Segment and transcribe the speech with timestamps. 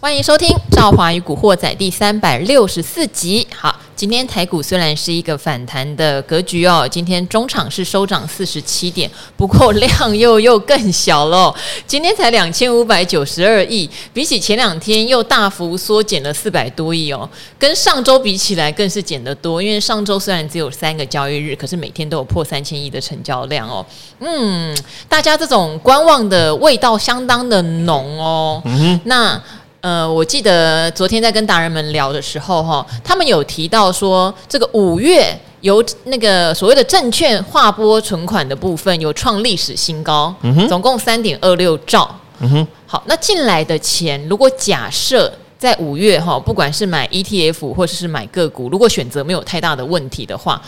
[0.00, 3.44] 欢迎收听《赵华与古惑仔》第三百六十四集。
[3.52, 11.52] 好，今天台股虽然是一个反弹的格局哦，今天中场是收涨四十七点，不过量又又更小喽，
[11.84, 17.28] 今天才两千五百九十二亿，比起前两天又大幅缩减了四百多亿哦，
[17.58, 23.84] 跟上周比起来更是减得多，因为上周虽然只有三个交易日，可是每天都有破三千亿的成交量哦。
[24.20, 24.78] 嗯，
[25.08, 28.62] 大家这种观望的味道相当的浓哦。
[28.64, 29.42] 嗯哼，那。
[29.80, 50.60] 呃，我记得昨天在跟达人们聊的时候，哈，他们有提到说，这个五月有那个所谓的证券划拨存款的部分有创历史新高，嗯哼，总共三点二六兆，嗯哼，好，那进来的钱，如果假设在五月哈，不管是买 ETF 或者是买个股，如果选择没有太大的问题的话。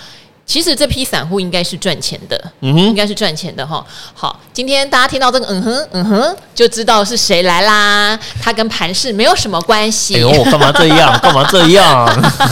[0.50, 3.86] 其实这批散户应该是赚钱的，嗯哼，应该是赚钱的哈。
[4.12, 8.18] 好，今天大家听到这个嗯哼嗯哼，就知道是谁来啦。
[8.42, 10.16] 他跟盘市没有什么关系。
[10.16, 11.16] 哎呦，干嘛这样？
[11.22, 12.04] 干嘛这样？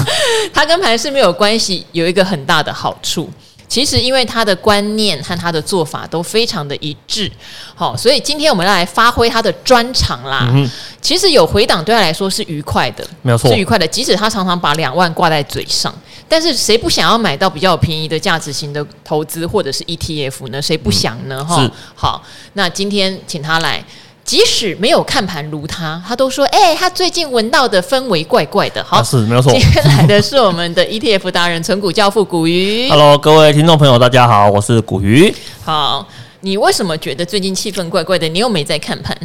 [0.55, 3.29] 他跟盘市没有关系，有一个很大的好处。
[3.69, 7.31] 其实，因为他的观念和他的做法都非常的一致，
[7.75, 10.49] 好，所以今天我们要来发挥他的专长啦。
[10.53, 10.69] 嗯、
[11.03, 13.87] 其实有回档对他来说是愉快的，没有错，是愉快的。
[13.87, 15.95] 即使他常常把两万挂在嘴上，
[16.27, 20.63] 但是谁不想要买到比较便宜的价值型的投资或者是 ETF 呢？
[20.63, 21.45] 谁不想呢？
[21.45, 22.25] 哈、嗯，好，
[22.55, 23.85] 那今天请他来。
[24.29, 29.51] 即使没有看盘如他，他都说：“哎、欸，他最近闻到的氛围怪怪的。”好，啊、是没有错。
[29.51, 32.87] 今天来的是我们的 ETF 达人、存股教父古鱼。
[32.93, 35.35] Hello，各位听众朋友，大家好，我是古鱼。
[35.65, 36.07] 好，
[36.43, 38.29] 你为什么觉得最近气氛怪怪的？
[38.29, 39.17] 你又没在看盘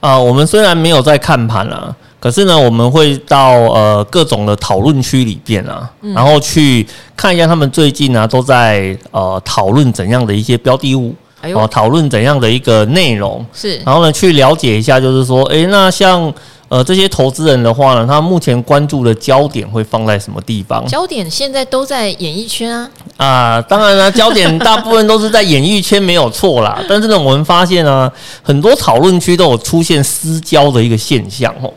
[0.00, 0.22] 啊、呃？
[0.22, 11.14] 我们虽然没有在看盘啊，可是呢，我们会到呃各种的讨论区里边啊，嗯、然后去看一下他们最近呢、啊、都在呃讨论怎样的一些标的物。
[11.52, 16.32] 哦，讨论怎样的一个内容是，然后呢，去了解一下，就是说，诶，那像
[16.68, 20.86] 呃这些投资人的话呢，他目前关注的焦点会放在什么地方？
[20.86, 22.90] 焦点现在都在演艺圈啊。
[23.16, 26.82] 啊，当然了，焦点大部分都是在演艺圈，没有错啦。
[26.88, 28.10] 但是呢，我们发现呢，
[28.42, 31.72] 很多讨论区都有出现私交的一个现象，哦。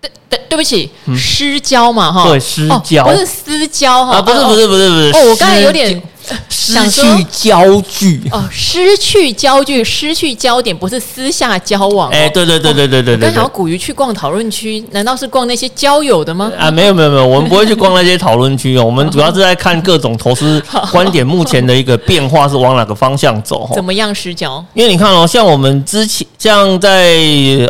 [0.00, 6.00] 对对，对不起，嗯、失焦嘛，哈，对，私交，哦、不是私交哈，啊，不是不是不是不是，哦，我刚才有点。
[6.48, 12.12] 失去焦距哦，失去焦距，失去焦点，不是私下交往，哦。
[12.12, 13.28] 哎，对对对对对对对。
[13.28, 16.50] 刚想古鱼去逛讨论区，难道是逛那些交友的吗？
[16.58, 18.84] 啊，没有没有没有，我们不会去逛那些讨论区哦。
[18.84, 23.68] 我们 主要是在看各种投资观点，目前的一个变化是往哪个方向走。
[23.74, 24.64] 怎么样失焦？
[24.74, 27.14] 因为你看哦，像我们之前，像在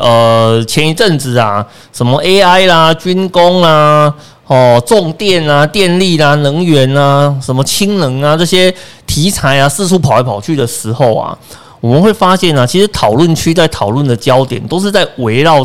[0.01, 4.13] 呃前一阵子啊，什么 AI 啦、军工啦。
[4.51, 8.75] 哦，重电啊，电力、啊，能源啊，什么氢能啊，这些
[9.07, 11.39] 题材啊，四处跑来跑去的时候啊，
[11.81, 15.63] 我们会发现啊，其实讨论区在讨论的焦点都是在围绕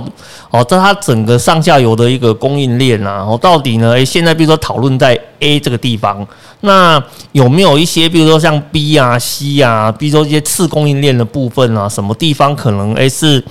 [0.50, 3.92] 哦，在它整个上下游的一个供应链啊，哦，到底呢？
[3.92, 6.26] 诶，现在比如说讨论在 A 这个地方。
[6.62, 13.44] 那有没有一些，比如说像 B 啊、C 啊，比如说一些次供应链的部分啊，什么地方可能诶是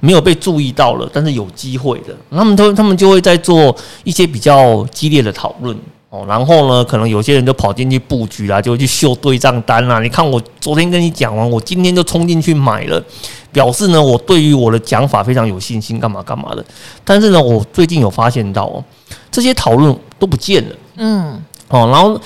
[0.00, 5.76] 没有被注意到了，但是有机会的，他们都他们就会在做一些比较激烈的讨论
[6.12, 6.24] 哦。
[6.28, 9.98] 然后呢，可能有些人就跑进去布局啦，就去秀对账单啦。
[10.00, 13.02] 你看我昨天跟你讲完，我今天就冲进去买了，
[13.50, 16.64] 表示呢我对于我的讲法非常有信心，干嘛干嘛的。
[17.04, 18.84] 但是呢，我最近有发现到哦，
[19.30, 22.20] 这些讨论都不见了，嗯，哦，然后。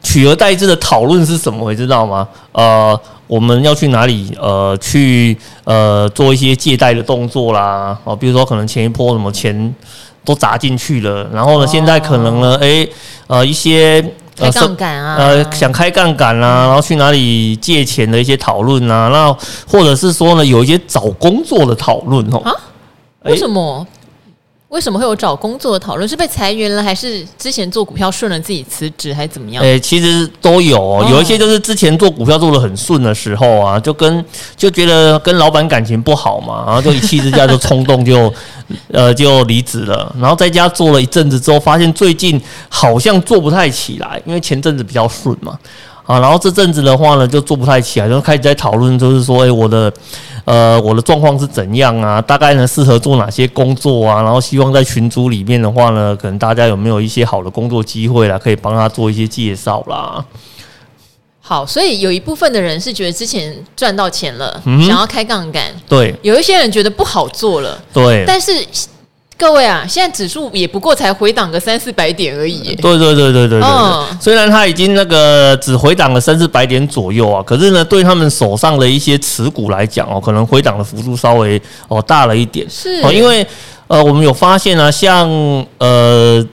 [0.00, 1.68] 取而代之的讨论是什么？
[1.72, 2.26] 你知道吗？
[2.52, 4.32] 呃，我们要去哪里？
[4.40, 7.98] 呃，去呃做一些借贷的动作啦。
[8.04, 9.74] 哦，比如说可能前一波什么钱
[10.28, 12.92] 都砸进去了，然后呢，现在可能呢，哎、欸，
[13.28, 14.02] 呃，一些
[14.36, 19.32] 开杠杆啊，呃，想开杠杆啦，然后去哪里借钱的一些讨论啊，那
[19.66, 22.42] 或者是说呢，有一些找工作的讨论哦。
[22.44, 22.52] 啊？
[23.24, 23.86] 为什么？
[24.68, 26.06] 为什么会有找工作的讨论？
[26.06, 29.64] 是被裁员了，还是之前做股票顺了自己辞职，还是怎么样？
[29.64, 31.06] 诶，其实都有哦。
[31.10, 34.22] 有一些就是之前做股票做得很顺的时候啊，就跟
[34.56, 38.32] 就觉得跟老板感情不好嘛，然后就一气之下就冲动就
[38.92, 40.14] 呃就离职了。
[40.20, 42.38] 然后在家做了一阵子之后，发现最近
[42.68, 45.58] 好像做不太起来，因为前阵子比较顺嘛。
[46.08, 49.92] 啊，然后这阵子的话呢，就做不太起来，就开始在讨论，就是说，诶，我的，
[50.46, 52.18] 呃，我的状况是怎样啊？
[52.22, 54.22] 大概呢，适合做哪些工作啊？
[54.22, 60.24] 然后希望在群组里面的话呢，可能大家有没有一些好的工作机会啦，可以帮他做一些介绍啦。
[61.40, 65.64] 好，所以有一部分的人是觉得之前赚到钱了，嗯、想要开杠杆。
[65.86, 67.78] 对，有一些人觉得不好做了。
[67.92, 68.66] 对，但是。
[69.38, 72.74] 各位啊，现在指数也不过才回档个三四百点而已。
[72.74, 82.68] 对对对对对对，嗯，虽然它已经那个只回档了三四百点左右啊，可是呢，对他们手上的一些持股来讲哦，可能回档的幅度稍微哦大了一点。
[82.68, 83.46] 是哦，因为
[83.86, 85.30] 呃，我们有发现啊，像
[85.78, 86.44] 呃，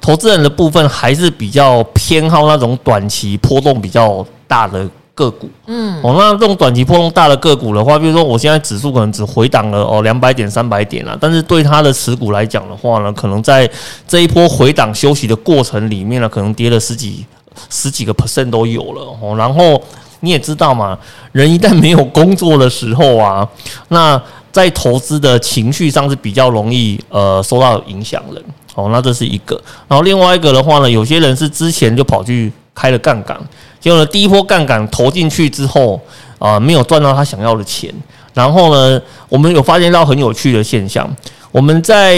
[0.00, 5.48] 投资人的部分还是比较偏好那种短期波动比较大的个股。
[5.66, 13.70] 嗯，哦，那这种短期波动大的个股的话，比如说我现在指数可能只回档了哦两百点、三百点了，但是对它的持股来讲的话呢，可能在
[14.06, 17.24] 这一波回档休息的过程里面呢，可能跌了十几、
[17.68, 19.36] 十几个 percent 都有了哦。
[19.36, 19.82] 然后
[20.20, 20.98] 你也知道嘛，
[21.32, 23.48] 人一旦没有工作的时候啊，
[23.88, 24.20] 那
[24.52, 28.42] 在投资的情绪上是比较容易呃受到影响的
[28.74, 29.60] 哦，那这是一个。
[29.86, 33.38] 然后另外一个的话呢，有些人是之前就跑去开了杠杆，
[33.80, 36.00] 结果呢第一波杠杆投进去之后
[36.38, 37.92] 啊，没有赚到他想要的钱。
[38.32, 41.10] 然后呢，我们有发现到很有趣的现象，
[41.50, 42.16] 我们在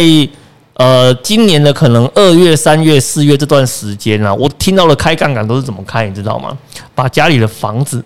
[0.75, 6.57] 呃今年的可能二月、三月、四月这段时间呢，我听到了开杠杆都是怎么开，你知道吗？
[6.95, 8.05] 把家里的房子。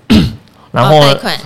[0.77, 1.01] 然后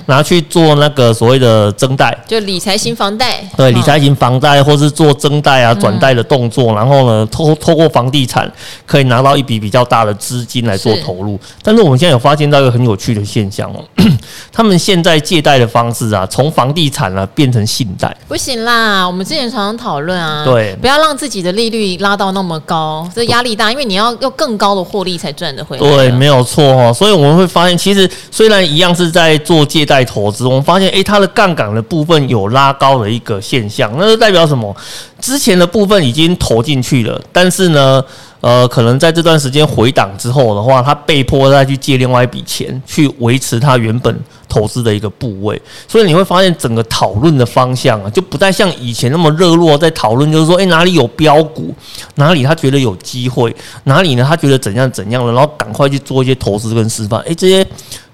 [0.06, 3.40] 拿去做那个所谓的增贷，就理财型房贷。
[3.56, 6.74] 对，理财型房贷，或是做增贷啊、转贷的动作。
[6.74, 8.50] 然后呢，透透过房地产
[8.84, 11.38] 可以拿到一笔比较大的资金来做投入。
[11.62, 13.84] 但是我们现在有发现到一个很有趣的现象哦，
[14.52, 18.14] 他们现在借贷的方式啊，从房地产啊变成信贷。
[18.26, 25.88] 不行啦，我们之前常常讨论啊，对，不要让自己的利率拉到那么高，这压力大，因为你要用更高的获利才赚得回来。
[25.88, 26.92] 对，没有错哦。
[26.92, 34.74] 所以我们会发现，其实虽然一样是在在做借贷投资，我们发现，诶，它的杠杆的部分有拉高的一个现象，那就代表什么？
[35.20, 38.02] 之前的部分已经投进去了，但是呢，
[38.40, 44.18] 呃，可能在这段时间回档之后的话，他被迫再去借另外一笔钱去维持他原本
[44.48, 51.74] 投资的一个部位，所以你会发现整个讨论的方向啊，就不再像以前那么热络，在讨论就是说，诶，哪里有标股，
[52.14, 57.66] 哪里他觉得有机会，哪里呢他觉得怎样怎样的，然后赶快去做一些投资跟示范，诶，这些。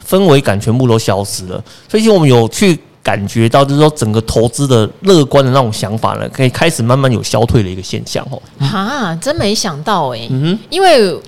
[0.08, 8.40] 氛围感全部都消失了，所以其实我们有去感觉到，就是说整个投资的乐观的那种想法呢，可以开始慢慢有消退的一个现象哦。
[8.58, 10.28] 哈，真没想到哎，
[10.70, 11.18] 因为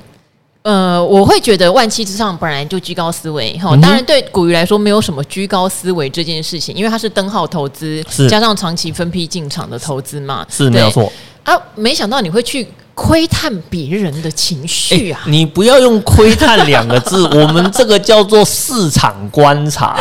[0.62, 8.28] 呃，我会觉得万七之上本来就居高思维哈，当然对古鱼来说没有什么居高思维这件事情，因为它是灯号投资，是。
[8.28, 11.10] 加上长期分批进场的投资嘛，是没有错。
[11.42, 12.66] 啊，没想到你会去。
[13.00, 15.20] 窥探别人的情绪啊！
[15.26, 19.96] 你不要用“窥探”两个字， 我们这个叫做市场观察，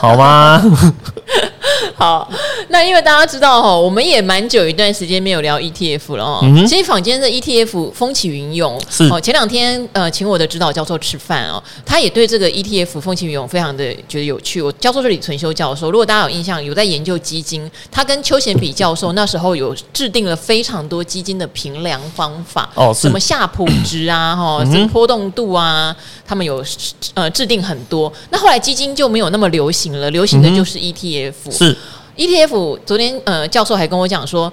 [0.00, 0.62] 好吗？
[1.94, 2.30] 好，
[2.68, 6.40] 那因为大家知道哈，我们也蛮久一段时间没有聊 ETF 了哦。
[6.66, 9.20] 其实坊间的 ETF 风起云涌，是哦。
[9.20, 14.60] 前两天呃，请我的指导教授吃饭哦，他也对这个 ETF 风起云涌非常的觉得有趣。
[14.60, 25.94] 我教授是李存修教授，如果大家有印象，有在研究基金，他跟邱显比教授那时候有制定了非常多基金的评量方法哦，什么夏普值啊，哈，什么波动度啊，
[26.26, 26.64] 他们有
[27.14, 28.12] 呃制定很多。
[28.30, 31.34] 那后来基金就没有那么流行了，流行的就是 ETF。
[31.66, 31.76] 是
[32.16, 34.50] ETF，昨天呃，教授还跟我讲说，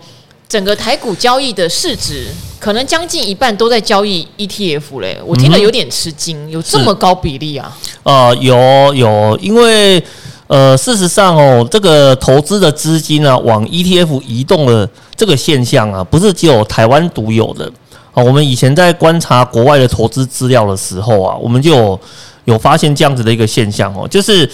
[0.50, 2.27] 整个台股交易的市值
[2.60, 7.74] 可能将近一半都在交易 ETF 嘞，我听了有点吃惊，有这么高比例啊？
[8.04, 10.04] 呃，有有，因为
[10.48, 17.71] 呃，事实上哦，这个投资的资金啊，往 ETF 移动的这个现象啊，不是只有台湾独有的
[18.13, 18.21] 啊。
[18.21, 22.00] 我们以前在观察国外的投资资料的时候啊，我们就有
[22.44, 24.50] 有发现这样子的一个现象哦，就是。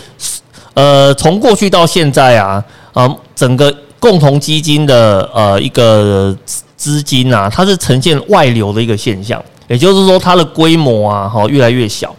[0.74, 2.64] 呃，从过去到现在啊，
[2.94, 6.36] 呃，整个共同基金的呃一个
[6.78, 12.16] 资金啊，它是呈现外流的一个现象，也就是说它的规模啊，哈，越来越小。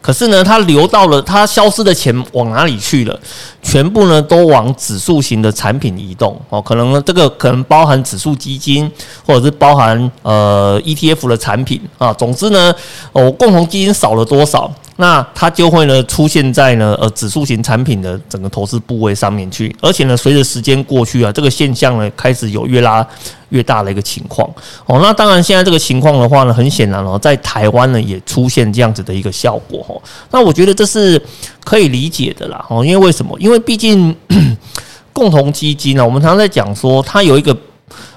[0.00, 3.18] 可是呢，它流到了，它消失的钱往哪里去了？
[3.62, 6.60] 全部呢都往指数型的产品移动哦。
[6.60, 8.90] 可能呢，这个可能包含指数基金，
[9.26, 12.12] 或者是包含呃 ETF 的产品啊。
[12.12, 12.72] 总之呢，
[13.12, 14.70] 哦，共同基金少了多少？
[14.96, 23.06] 那它就会呢出现在呢呃指数型产品的整个投资部位上面去，而且呢随着时间过去啊，这个现象呢开始有越拉
[23.48, 24.48] 越大的一个情况
[24.86, 25.00] 哦。
[25.02, 30.00] 那当然现在这个情况的话呢，很显然哦，在台湾呢也出现这样子的一个效果哦。
[30.30, 31.20] 那我觉得这是
[31.64, 33.36] 可以理解的啦哦，因为为什么？
[33.40, 34.14] 因为毕竟
[35.12, 37.56] 共同基金呢，我们常常在讲说它有一个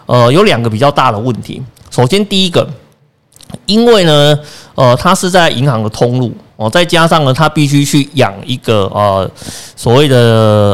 [0.05, 1.61] 呃有两个比较大的问题。
[1.89, 2.67] 首先第一个，
[3.65, 4.37] 因为呢
[4.77, 6.31] 呃它是在银行的通路。
[6.59, 9.29] 哦，再加上呢，他必须去养一个呃
[9.75, 10.17] 所谓的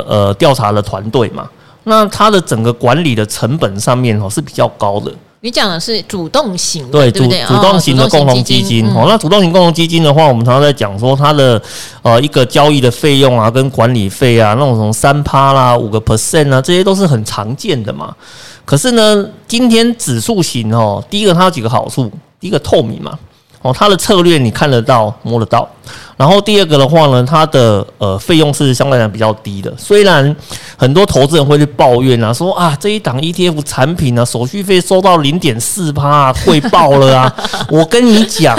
[0.07, 1.45] 呃调查的团队嘛，
[1.83, 5.11] 那他的整个管理的成本上面哦是比较高的。
[5.41, 7.11] 你讲的是主动型，对？
[7.11, 11.61] 主主动型的共同基金哦，那主动型共同基金的话，我们常常在讲说它的
[12.01, 18.15] 呃一个交易的费用啊，跟管理费啊，那种什么三趴啦、五个 percent 啊，这些都是很常见的嘛。
[18.63, 23.19] 可是呢，今天指数型哦，第一个它有几个好处，第一个透明嘛。
[23.63, 25.67] 哦，它的策略你看得到、摸得到。
[26.15, 29.73] 然后第二个的话呢，它的呃费用是相对来讲比较低的。
[29.77, 30.33] 虽然
[30.77, 37.35] 很多投资人会去抱怨啊，说啊这一档 ETF 产品啊，手续费收到零点四趴，贵爆了啊！
[37.69, 38.55] 我跟你讲，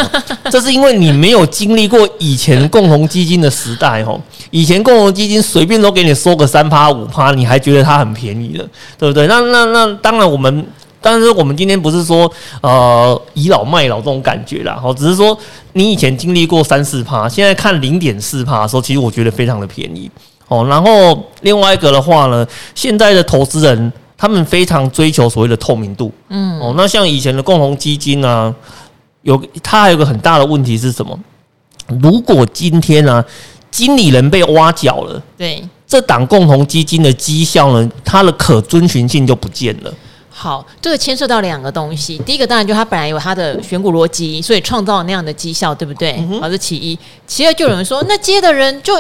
[0.51, 4.21] 这是因为你没有经历过以前共同基金的时代哦。
[4.51, 8.67] 以前共同基金随便都给你收个三趴五趴，你还觉得它很便宜的，
[8.99, 9.27] 对不对？
[9.27, 10.67] 那那那当然我们。
[11.05, 12.31] 但是我们今天不是说
[12.63, 15.39] 呃倚老卖老这种感觉啦，哦，只是说
[15.75, 20.11] 你以前经历过三四趴，现在看零点四趴的时候，其实我觉得非常的便宜
[20.49, 20.65] 哦。
[20.67, 28.55] 然后另外一个的话呢，现在的投资人他们非常追求所谓的透明度，嗯，哦，那像以前的共同基金呢、啊，
[29.21, 31.19] 有它还有个很大的问题是什么？
[32.01, 33.25] 如果今天呢、啊，
[33.71, 39.93] 经理人被挖角了，对，这档共同基金的绩效呢，它的可遵循性就不见了。
[40.37, 42.19] 好，这个牵涉到两个东西。
[42.27, 46.17] 第一个当然就他本来有他的选股逻辑，所以创造了那样的绩效，对不对？
[46.19, 46.99] 嗯、好，这其一。
[47.25, 48.93] 其二，就有人说，那接的人就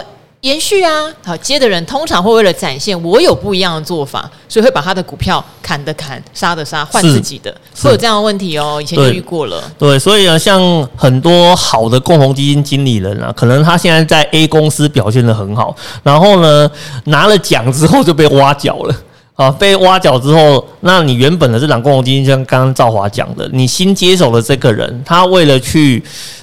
[0.42, 1.12] 延续啊。
[1.24, 8.80] 好，接的人通常会为了展现我有不一样的做法，所以会把他的股票砍的砍，杀的杀，换自己的，会有这样的问题哦。
[8.80, 9.60] 以前就遇过了。
[9.76, 10.62] 对，对，所以呢，像
[10.96, 15.74] 很多好的共同基金经理人啊，可能他现在在 A 公司表现的很好，
[16.04, 16.70] 然后呢
[17.06, 18.94] 拿了奖之后就被挖角了。
[19.36, 26.00] 啊，被挖角之后，那你原本的这档共同基金，像刚刚赵华讲的，你新接手的这个人，他为了去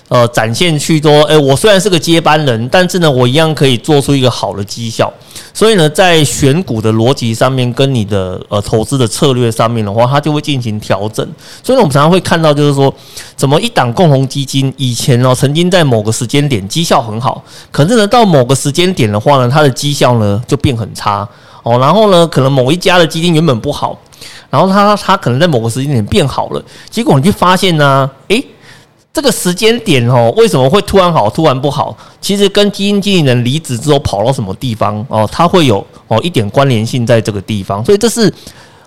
[0.10, 5.10] 呃展现去说，哎，我虽然是个接班人，但是呢，我一样可以做出一个好的绩效。
[5.54, 11.26] 所以呢，在选股的逻辑上面，跟你的呃投资的策略上面的话，他就会进行调整。
[11.64, 12.94] 所以我们常常会看到，就是说，
[13.38, 21.26] 怎么一档共同基金以前呢，曾经在某个时间点绩效很好，可是呢，到某个时间点的话呢，它的绩效呢就变很差。
[21.64, 23.98] 哦，然后呢，可能某一家的基金原本不好，
[24.50, 28.44] 然后他他可能在某个时间点变好了，结果你就发现呢，诶，
[29.14, 31.96] 这个时间点哦，为什么会突然好，突然不好？
[32.20, 38.34] 其实跟基金经理人离职之后跑到什么地方哦，它会有哦一点关联性在这个地方，所以这是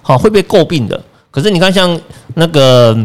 [0.03, 1.01] 好会被诟病的。
[1.31, 2.01] 可是你看，像
[2.35, 2.97] 那个。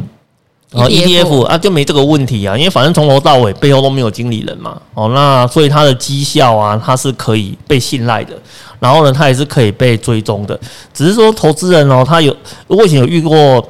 [0.72, 8.40] 哦，ETF 啊，就没这个问题啊，因为反正从头到尾背后都没有经理人嘛，哦，那所以它的绩效啊，它是可以被信赖的，
[8.80, 10.60] 然后呢，它也是可以被追踪的。
[10.94, 12.36] 只是说投资人哦，他有，
[12.68, 13.64] 我以前有遇过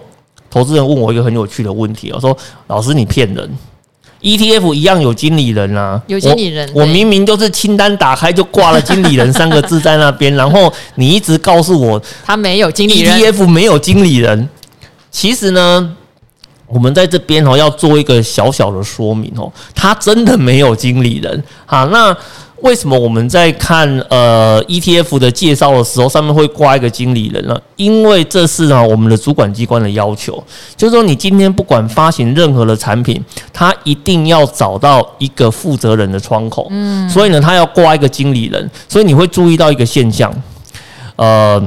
[0.50, 2.36] 投资人问我一个很有趣的问题，我说
[2.68, 3.50] 老师你骗人
[4.22, 14.48] ，ETF 一样有经理人啊，有经理人，我，我明明就是清单打开就挂了经理人 三个字在那边，然后你一直告诉我他没有经理人，ETF 没有经理人，
[15.12, 15.96] 其实呢。
[16.72, 21.86] 我们在这边哦，要做一个小小的说明哦，他真的没有经理人啊。
[21.86, 22.16] 那
[22.62, 27.60] 为什么我们在看呃 ETF 的介绍的时候，上面会挂一个经理人呢？
[27.75, 30.44] 因为这是呢我们的主管机关的要求，
[30.75, 33.24] 就是说你今天不管发行任何的产品，
[33.54, 36.68] 他一定要找到一个负责人的窗口。
[36.70, 38.70] 嗯，所以呢，他要挂一个经理人。
[38.88, 40.34] 所以你会注意到一个现象，
[41.16, 41.62] 呃，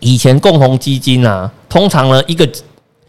[0.00, 2.48] 以前共同基金啊，通常呢一个。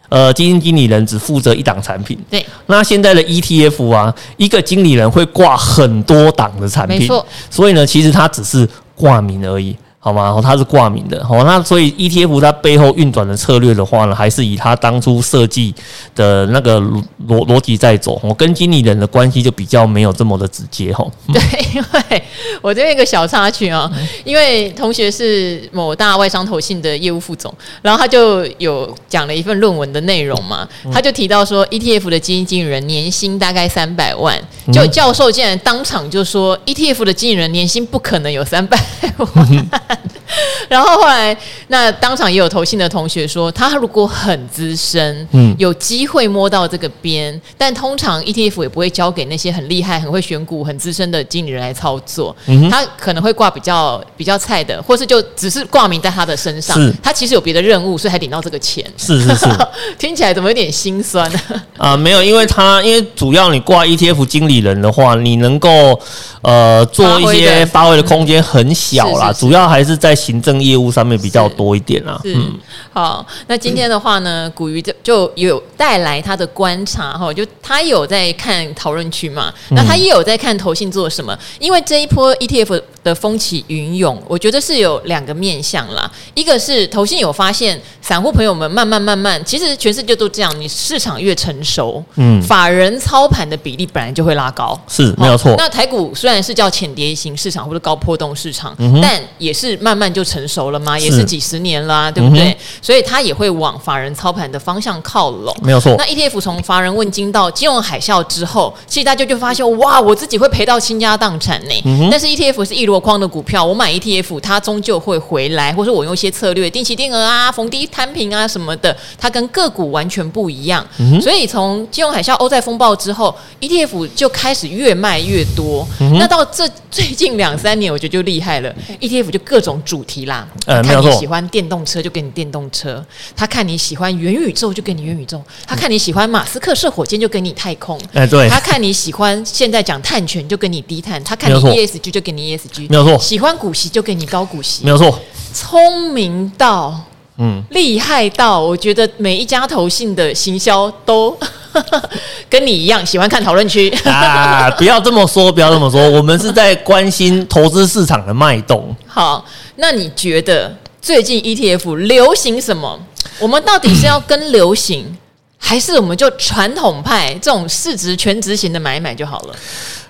[0.09, 2.17] 呃，基金经理人只负责一档产品。
[2.29, 6.99] 对，那现在的 ETF 啊，一个经理人会挂很多档的产品。
[6.99, 9.75] 没错，所以呢，其实他只是挂名而已。
[10.05, 10.39] 好吗？
[10.39, 15.73] 它是挂名的，好，那所以 ETF 它背后运转的策略的话呢，还是以它当初设计
[16.13, 16.79] 的那个
[17.27, 18.21] 逻逻辑在走。
[18.23, 21.03] 我跟经理人的关系就比较没有这么的直接哈。
[21.33, 21.41] 对，
[21.73, 22.23] 因为
[22.61, 23.91] 我这边一个小插曲啊，
[24.23, 34.39] 因为同学是某大外商投信的业务副总，然后他就有讲了一份论文的内容嘛，他就提到说 ETF 的基金经理人年薪大概三百万，
[34.71, 38.79] 就教授竟然当场就说 ETF 的经理人年薪不可能有三百
[39.17, 39.67] 万。
[40.67, 41.35] 然后后来，
[41.67, 58.83] 那当场也有投信的同学说，他如果很资深，嗯，有机会摸到这个边，但通常 ETF 也不会交给那些很厉害、很会选股、很资深的经理人来操作，嗯，他可能会挂比较比较菜的，或是就只是挂名在他的身上，他其实有别的任务，所以才领到这个钱。
[58.97, 59.45] 是是是，
[59.97, 61.31] 听起来怎么有点心酸。
[61.31, 61.39] 呢？
[61.77, 65.99] 啊，没有，因为他因为主要你挂 ETF 经理人的话，你能够
[66.41, 70.15] 呃做一些发挥的空间很小啦，主要还是在。
[70.25, 72.19] 行政业务上面比较多一点啊。
[72.23, 72.57] 嗯，
[72.91, 95.53] 好，那今天的话呢，古鱼就就有带来他的观察哈，就他有在看讨论区嘛，那他也有在看投信做什么，因为这一波 ETF 的风起云涌，我觉得是有两个面向啦，一个是投信有发现，散户朋友们慢慢慢慢，其实全世界都这样，你市场越成熟，嗯，法人操盘的比例本来就会拉高，是没有错。
[95.57, 100.05] 那台股虽然是叫浅跌型市场或者高波动市场，嗯，但也是慢慢。
[100.15, 100.97] 就成成熟了吗？
[100.99, 102.49] 也是几十年啦，啊，对不对？
[102.49, 105.55] 嗯、所以它也会往法人操盘的方向靠拢。
[105.63, 105.95] 没有错。
[105.97, 111.81] 那 ETF 从法人问津到金融海啸之后，其实大家就发现，哇，我自己会赔到倾家荡产呢。
[111.85, 120.85] 嗯、但是 ETF 是一箩筐的股票，我买 ETF，它终究会回来，或者我用一些策略，定期定额啊，逢低摊平啊什么的，它跟个股完全不一样。
[120.99, 125.87] 嗯、所以从金融海啸、欧债风暴之后，ETF 就开始越卖越多。
[125.99, 130.45] 嗯、那到这最近两三年，我觉得就厉害了，ETF 就各种主题啦。
[130.65, 133.01] 呃，看你喜欢电动车，就给你电动车；
[133.37, 137.97] 他看你喜欢元宇宙，就给你元宇宙；他看你喜欢马斯克射火箭，就给你太空。
[138.11, 138.49] 哎，对。
[138.49, 142.89] 他看你喜欢现在讲碳权，就给你低碳；他看你 ESG，就给你 ESG。
[142.89, 143.17] 没有错。
[143.17, 144.83] 喜欢股息，就给你高股息。
[144.83, 145.17] 没有错。
[145.53, 147.01] 聪明到，
[147.37, 151.37] 嗯，厉害到，我觉得每一家投信的行销都。
[152.49, 154.71] 跟你一样喜欢看讨论区啊！
[154.77, 158.95] 不要这么说，不要这么说，我们是在关心投资市场的脉动。
[159.05, 159.43] 好，
[159.75, 162.97] 那你觉得最近 ETF 流行什么？
[163.39, 165.17] 我们到底是要跟流行，
[165.57, 169.55] 还是我们就传统派这种市值全值型的买一买就好了？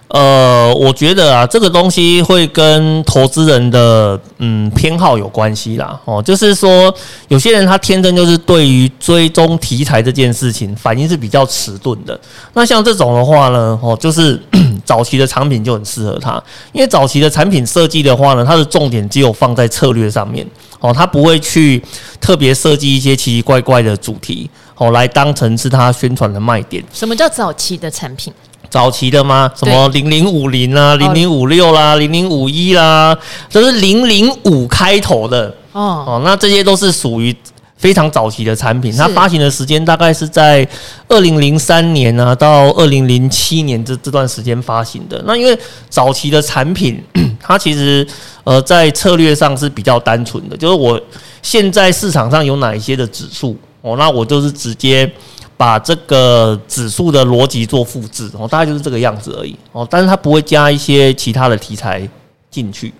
[0.07, 5.99] 呃，我觉得啊，这个东西会跟投资人的嗯偏好有关系啦。
[6.05, 6.93] 哦，就是说，
[7.27, 12.17] 有些人他天生就是对于追踪题材这件事情反应是比较迟钝的。
[12.53, 14.39] 那像这种的话呢，哦，就是
[14.85, 20.45] 早期的产品就很适合他，因为早期的产品设计的话呢，它的重点只有放在策略上面。
[20.81, 21.81] 哦，他不会去
[22.21, 26.83] 特别设计一些奇奇怪怪的主题，哦，来当成是他宣传的卖点。
[26.93, 28.31] 什么叫早期的产品？
[28.69, 29.51] 早期的吗？
[29.55, 33.17] 什么零零五零啊，零零五六啦，零零五一啦，
[33.49, 37.35] 这是零零五开头的哦哦，那这些都是属于
[37.77, 38.95] 非常早期的产品。
[38.95, 40.67] 它发行的时间大概是在
[41.07, 45.21] 二零零三年啊到二零零七年这这段时间发行的。
[45.25, 45.57] 那因为
[45.89, 47.01] 早期的产品，
[47.39, 48.05] 它其实
[48.43, 50.99] 呃在策略上是比较单纯的，就是我
[51.41, 55.09] 现在市场上有哪一些的指数哦，那我就是直接。
[55.57, 62.07] 把这个指数的逻辑做复制，哦，大概就是这个样子而已，哦，但是它不会加一些其他的题材
[62.51, 62.93] 进去。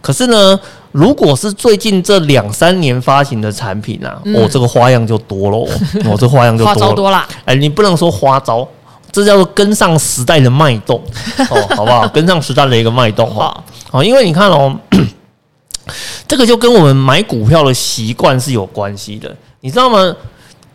[0.00, 0.58] 可是呢，
[0.92, 5.58] 如果是最近这两三年发行的产品啊，嗯、哦，这个花样就多了，
[6.04, 6.80] 哦， 这花样就多了。
[6.80, 8.66] 花招多啦，哎，你不能说花招，
[9.10, 11.02] 这叫做跟上时代的脉动，
[11.50, 12.06] 哦， 好不好？
[12.08, 13.52] 跟上时代的一个脉动，哦，
[13.90, 14.74] 好，因为你看哦，
[16.28, 20.14] 这个就跟我们买股票的习惯是有关系的，你知道吗？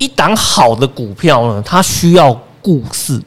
[0.04, 3.22] 一档好的股票呢，它需要故事，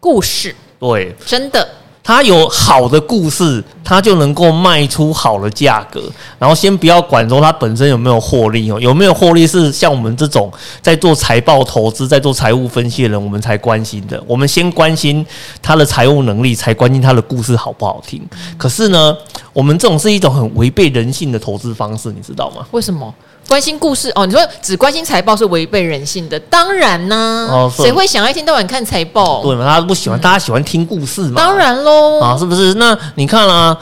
[0.00, 1.68] 故事对，真的，
[2.02, 6.02] 它有好的故事，它就能够卖出好的价格。
[6.36, 10.52] 然后先不要管说它本身有没有获利哦，有没有获利是像我们这种
[10.82, 14.20] 在做财报投资、在做财务分析的人，我们才关心的。
[14.26, 15.24] 我们先关心
[15.62, 18.20] 它的财务能力，才关心它的故事好不好听。
[18.56, 19.16] 可是呢，
[19.52, 22.66] 我们这种是一种很违背人性的投资方式，你知道吗？
[22.72, 23.14] 为什么？
[23.48, 29.42] 关心故事哦，你说只关心财报是违背人性的，当然呢，哦，谁会想要一天到晚看财报？
[29.42, 31.40] 对嘛，大家不喜欢，大家喜欢听故事嘛。
[31.40, 32.74] 当然喽，啊，是不是？
[32.74, 33.76] 那你看啊。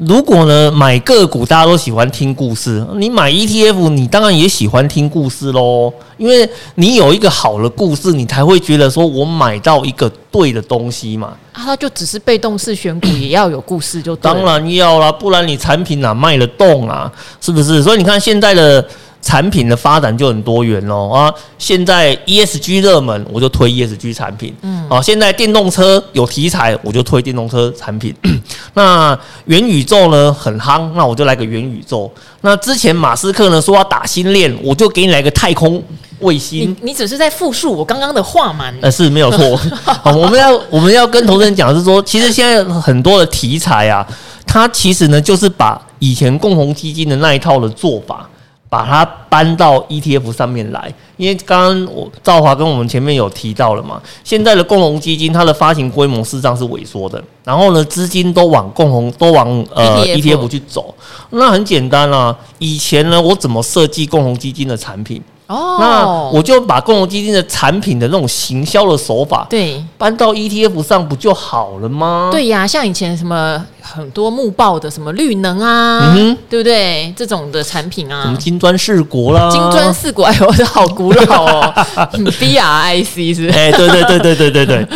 [0.00, 11.36] 如果呢，买个股大家都喜欢听故事，你买 ETF 你当然也喜欢听故事喽，因为你有一个好的故事，你才会觉得说我买到一个对的东西嘛。
[11.52, 14.22] 啊，它就只是被动式选股，也要有故事就对。
[14.22, 17.10] 当然要啦，不然你产品哪卖得动啊？
[17.40, 17.82] 是不是？
[17.82, 18.86] 所以你看现在的。
[19.20, 21.32] 产品的发展就很多元喽啊！
[21.58, 24.54] 现在 ESG 热门，我就推 ESG 产品。
[24.62, 28.14] 嗯，啊，现在电动车有题材，我就推电动车产品。
[28.74, 32.10] 那元宇宙呢很夯，那我就来个元宇宙。
[32.42, 35.82] 那之前马斯克呢说要打星链，我就给你来个太空
[36.20, 36.70] 卫星。
[36.80, 38.72] 你你只是在复述我刚刚的话嘛？
[38.80, 39.56] 呃，是没有错。
[39.84, 44.06] 好，我们要我们要跟投资人讲的是说，其实现在很多的题材啊，
[44.46, 48.26] 它其实呢就是把以前共同基金的那一套的做法。
[48.70, 60.94] 把它搬到 ETF 上面来，因为刚刚我赵华跟我们前面有提到了嘛，现在的共同基金它的发行规模事实上是萎缩的，然后呢资金都往共同都往呃 ETF 去走，
[61.30, 65.22] 那很简单啊，以前呢我怎么设计共同基金的产品？
[65.48, 66.06] 哦，那
[66.36, 72.28] 我就把共同基金的产品的那种行销的手法，对，搬到 ETF 上不就好了吗？
[72.30, 77.12] 对呀，像以前什么很多木报的什么绿能啊，嗯哼，对不对？
[77.16, 81.74] 这种的产品啊，什么金砖四国啦，金砖四国，哎呦，这好古老哦，
[82.12, 83.58] BRIC 是不是？
[83.58, 84.86] 哎，对对对对对对对，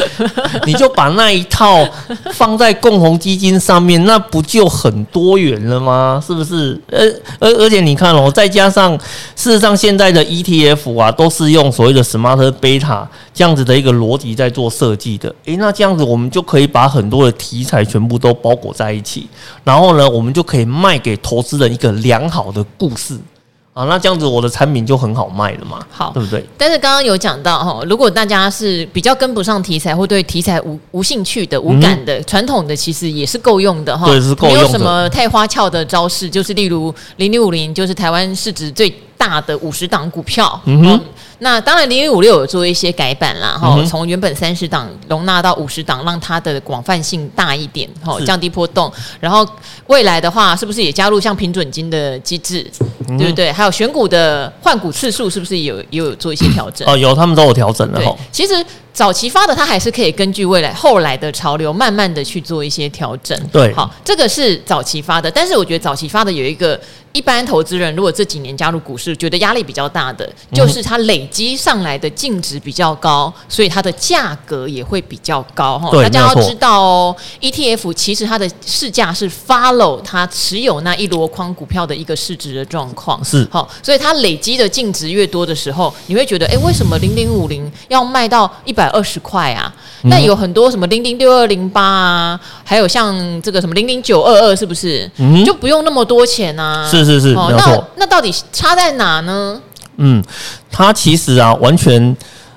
[0.66, 1.78] 你就把那一套
[2.34, 6.22] 放在共同基金上面，那不就很多元了吗？
[6.24, 6.78] 是不是？
[6.90, 7.00] 而
[7.40, 8.92] 而而且你看哦，再加上
[9.34, 15.34] 事实上现在的一 ETF 啊，都是用所谓的 Smart Beta 这样子的一个逻辑在做设计的。
[15.44, 19.28] 诶，那这样子我们就可以把很多的题材全部都包裹在一起，
[19.64, 23.18] 然后呢，我们就可以卖给投资人一个良好的故事。
[23.74, 26.44] 啊，那这样子我的产品就很好卖了嘛，好，对不对？
[26.58, 34.60] 但是刚刚有讲到哈，如果大家是比较跟不上题材或对题材无无兴趣的、无感的，传、嗯、统的其实也是够用的哈，对，是够用的。
[34.60, 41.00] 没有什么太花俏的招式，就是例如零零五零，就是台湾市值最大的五十档股票，嗯哼。
[41.38, 48.92] 那当然，零零五六有做一些改版啦，哈、嗯，从原本三十档容纳到五十档，让它的广泛性大一点，哈，降低波动。
[49.18, 49.44] 然后
[49.88, 52.64] 未来的话，是不是也加入像平准金的机制，
[53.08, 53.50] 嗯、对不对？
[53.50, 56.88] 还有选股的换股次数，是不是也有也有做一些调整？
[56.88, 58.16] 哦，有，他们都有调整的哈。
[58.30, 58.64] 其实。
[58.92, 63.34] 早期发的，它还是可以根据未来后来的潮流，慢慢的去做一些调整。
[63.50, 66.78] 对，好，这个是早期发的，但是我觉得早期发的有一个
[67.12, 75.78] 一般投资人，如果这几年加入股市，觉得压力比较大的，就是它累积上来的净值比较高，所以它的价格也会比较高。
[75.78, 83.24] 哈，大家要知道哦，ETF 其实它的市价是 follow 它持有那一箩筐股票的一个市值的状况。
[83.24, 88.82] 是，好，所以它累积的净值越多的时候，你会觉得，哎，为什么零零五零要卖到一百？
[88.82, 89.72] 百二十块啊，
[90.06, 95.08] 那有很多什么零零六二零八啊，还有像这个什么零零九二二，是不是？
[95.18, 96.90] 嗯，就不用那么多钱啊？
[96.90, 99.60] 是是是，哦，那那到底差在哪呢？
[99.96, 100.22] 嗯，
[100.70, 102.16] 它其实啊，完全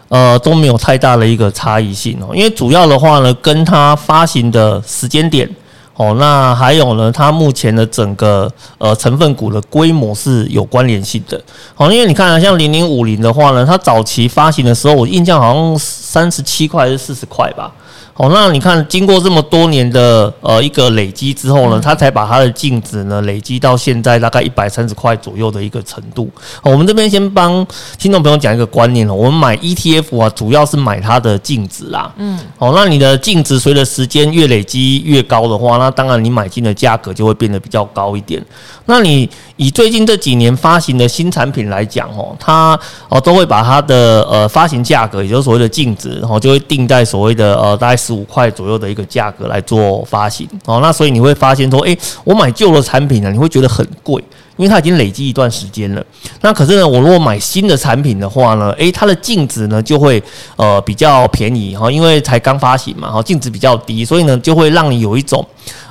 [0.10, 5.50] 呃都没有太大的一个差异性哦，因为主要的话呢，跟它发行的时间点。
[5.98, 7.10] 哦，那还有呢？
[7.10, 11.42] 它目前的整个呃成分股的规模是有关联性的。
[11.74, 17.72] 好，因为你看啊，像零零五零的话呢，它早期发行的时候，我印象好像三十七块还是四十块吧。
[18.18, 26.30] 哦，那你看，经过这么多年的呃一个累积之后呢，它才把它的净值呢累积到现在大概一百三十块左右的一个程度。
[26.62, 27.68] 哦，我们这边先帮
[28.00, 32.10] 听众朋友讲一个观念哦，我们买 ETF 啊，主要是买它的净值啦。
[32.16, 32.40] 嗯。
[32.58, 38.42] 哦，那你的净值随着时间越累积越高的话，那当然你买进的价格就会变得比较高一点。
[38.86, 48.05] 那你以最近这几年发行的新产品来讲哦，它哦都会把它的呃发行价格，也就是所谓的净值，然后就会定在所谓的呃大概。
[48.06, 54.24] 十五块左右的一个价格来做发行哦，那所以你会发现说，诶，我买旧的产品呢，你会觉得很贵，
[54.58, 56.06] 因为它已经累积一段时间了。
[56.42, 60.22] 那可是呢，我如果买新的产品的话呢，诶，它的净值呢就会
[60.56, 65.44] 呃比较便宜哈，因为才刚发行嘛，哈，净值比较低，所以呢就会让你有一种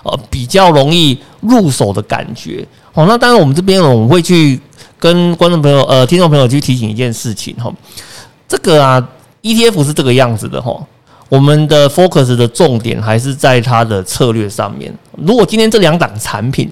[0.05, 2.65] 呃比较容易入手的感觉。
[2.93, 4.61] 哦，那当然我们这边，我们会去
[4.99, 7.73] 跟观众朋友呃听众朋友去提醒一件事情哈，
[8.47, 9.09] 这个啊
[9.43, 10.81] ETF 是这个样子的哈。
[11.29, 14.93] 我们的 focus 的重点还是在它的策略上面。
[15.17, 16.71] 如果今天这两档产品，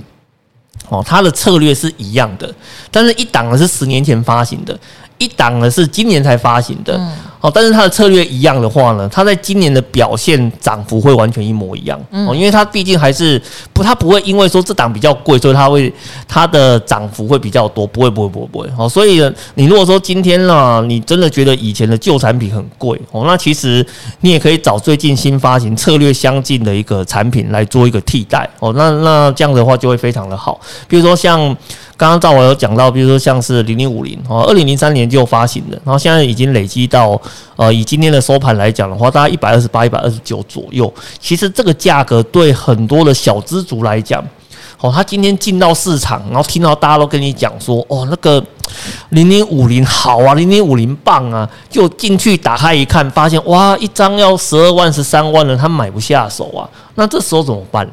[0.88, 2.54] 哦，它的策略是一样的，
[2.90, 4.78] 但是一档呢是十年前发行的，
[5.18, 7.00] 一档呢是今年才发行的。
[7.42, 12.00] 哦，但是它的策略一样的话呢，它在今年的表现涨幅会完全一模一样。
[12.10, 13.40] 哦，因为它毕竟还是
[13.72, 15.92] 不，它不会因为说这档比较贵，所以它会
[16.28, 18.68] 它的涨幅会比较多，不会不会不会不会。
[18.78, 23.84] 哦，所以呢，你如果说今天呢，你真的觉得以前的旧产品很贵，哦，那其实
[24.20, 28.48] 你也可以找最近新发行策略相近的一个产品来做一个替代。
[28.60, 30.60] 哦，那那这样的话就会非常的好。
[30.86, 31.56] 比如说像。
[31.96, 37.20] 刚刚赵我有讲到，比如说像是零零五零哦，二零零三年就发行的，然后现在已经累积到
[37.56, 40.92] 呃，以今天的收盘来讲的话，大概一百二十八、一百二十九左右。
[41.20, 44.24] 其实这个价格对很多的小资族来讲，
[44.80, 48.42] 哦，他今天进到市场，然后听到大家都跟你讲说，哦，那个
[49.10, 57.88] 零零五零好啊，零零五零棒啊，就进去打开一看，发现哇，一张要十二万、十三万了，他买不下手啊，那这时候怎么办？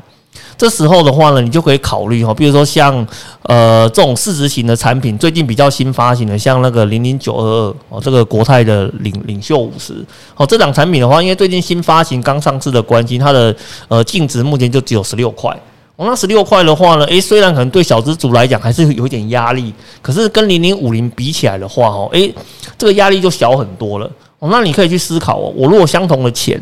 [0.60, 3.08] 这时候的话呢，你就可以考虑哈，比如说像
[3.44, 9.94] 呃这种市值型的产品，最近比较新发行的，像那个零零九二二哦，这个国泰的领领袖五十
[10.36, 13.56] 哦，这档产品的话，因为最近新发行刚上市的关系，它的
[13.88, 15.50] 呃净值目前就只有十六块
[15.96, 22.36] 哦，那十六块的话呢，诶，虽然可能对小资族来讲还是有一点压力，可是跟零零五零比起来的话哦，诶，
[22.78, 26.62] 这个压力就小很多了哦，那你可以去思考哦，我如果相同的钱。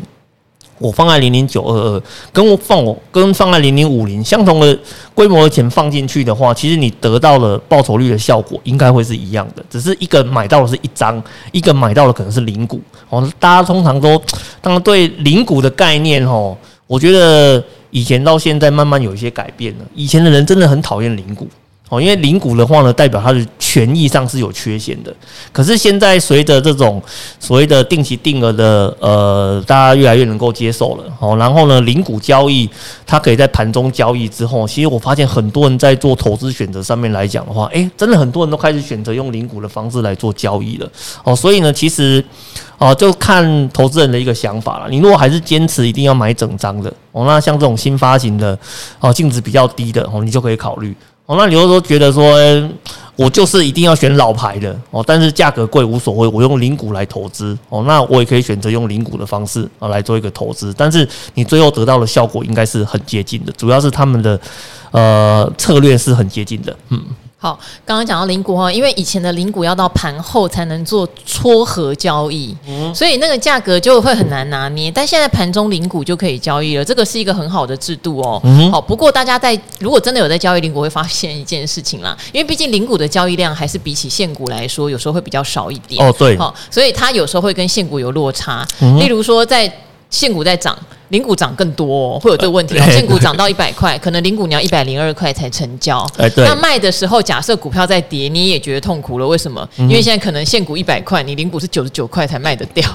[0.78, 4.78] 我放在零零九二二，跟我放我跟放在零零五零相同的
[5.14, 12.80] 规模的钱放进去的话，其实你得到的报酬率的效果应该会是一样的，只是一个买到的是一张，一个买到的可能是零股。
[13.08, 14.20] 哦，大家通常都
[14.60, 19.84] 当然对零股的概念哦，我觉得以前到现在慢慢有一些改变了。
[19.94, 21.48] 以前的人真的很讨厌零股。
[21.88, 25.14] 哦，因为零股的话呢，代表它的权益上是有缺陷的。
[25.52, 27.02] 可是现在随着这种
[27.40, 31.36] 所谓的定期定额的呃，大家越来越能够接受了哦。
[31.36, 32.68] 然后呢，零股交易
[33.06, 40.90] 它可以在盘中交易之后，其实我发现很多人在做投资选择上面来讲的话，诶，真的很多人都开始选择用零股的方式来做交易了
[41.24, 41.34] 哦。
[41.34, 42.22] 所以呢，其实
[42.76, 44.90] 哦，就看投资人的一个想法了。
[44.90, 48.56] 你如果还是坚持一定要买整张的哦，那像这种新发行的
[49.00, 50.94] 哦，净值比较低的哦，你就可以考虑。
[51.28, 52.38] 哦，那你就说觉得说，
[53.14, 64.40] 我就是一定要选老牌的哦，但是价格贵无所谓，我用零股来投资哦，那我也可以选择用零股的方式啊来做一个投资，但是你最后得到的效果应该是很接近的，主要是他们的
[64.90, 66.98] 呃策略是很接近的，嗯。
[67.40, 74.90] 好，刚刚讲到零股哈，因为以前的零股要到盘后才能做撮合交易，嗯，所以那个价格就会很难拿捏。
[74.90, 78.40] 但现在盘中零股就可以交易了，这个是一个很好的制度哦。
[78.42, 86.04] 嗯，好，不过大家在如果真的有在交易零股，会发现一件事情啦，因为毕竟零股的交易量还是比起现股来说，有时候会比较少一点。
[86.04, 88.66] 哦，对，好，所以它有时候会跟现股有落差。
[88.80, 89.72] 嗯，例如说，在
[90.10, 90.76] 现股在涨。
[91.08, 92.78] 零股涨更多，哦，会有这个问题。
[92.90, 96.06] 现股涨到一百块， 可能零股你要一百零二块才成交。
[96.18, 96.44] 哎，对。
[96.44, 99.26] 那卖的时候，假设股票在跌，你也觉得痛苦了。
[99.26, 99.66] 为什么？
[99.76, 102.88] 因为现在可能现股一百块，你零股是九十九块才卖得掉。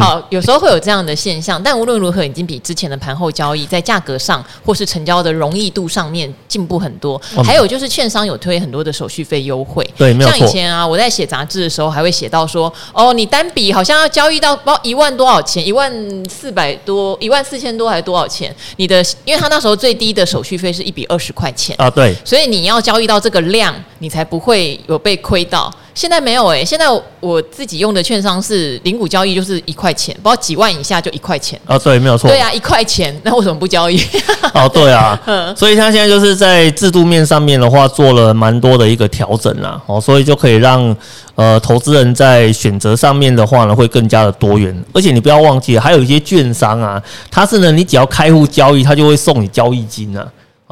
[0.00, 7.20] 好，有时候会有这样的现象，但无论如何，已经比之前的盘后交易在价格上或是成交的容易度上面进步很多。
[7.44, 9.88] 还有就是，券商有推很多的手续费优惠。
[9.96, 10.18] 对。
[10.20, 15.92] 像以前啊，我在写杂志的时候，还会写到说，哦，你单笔好像要交易到包一万多少钱，一万
[16.28, 18.04] 四百多，一万四千多还是？
[18.04, 18.54] 多少钱？
[18.76, 25.72] 你的，因为他那时候最低的手续费是一笔二十块钱啊，对，所以你要交易到这个量，你才不会有被亏到。
[25.94, 26.86] 现在没有哎、欸，现在
[27.20, 31.58] 我自己用的券商是零股交易就是一块钱，不知道几万以下就一块钱。
[31.64, 34.00] 啊，对，没有错，对啊，一块钱， 那为什么不交易？
[34.52, 35.18] 哦，对啊，
[35.56, 40.94] 所以他现在就是在制度面上面的话做了蛮多的一个调整啦，哦，所以就可以让
[41.36, 50.26] 呃投资人在选择上面的话呢会更加的多元，而且你不要忘记还有一些券商啊，它是呢你只要开户交易，它就会送你交易金啊。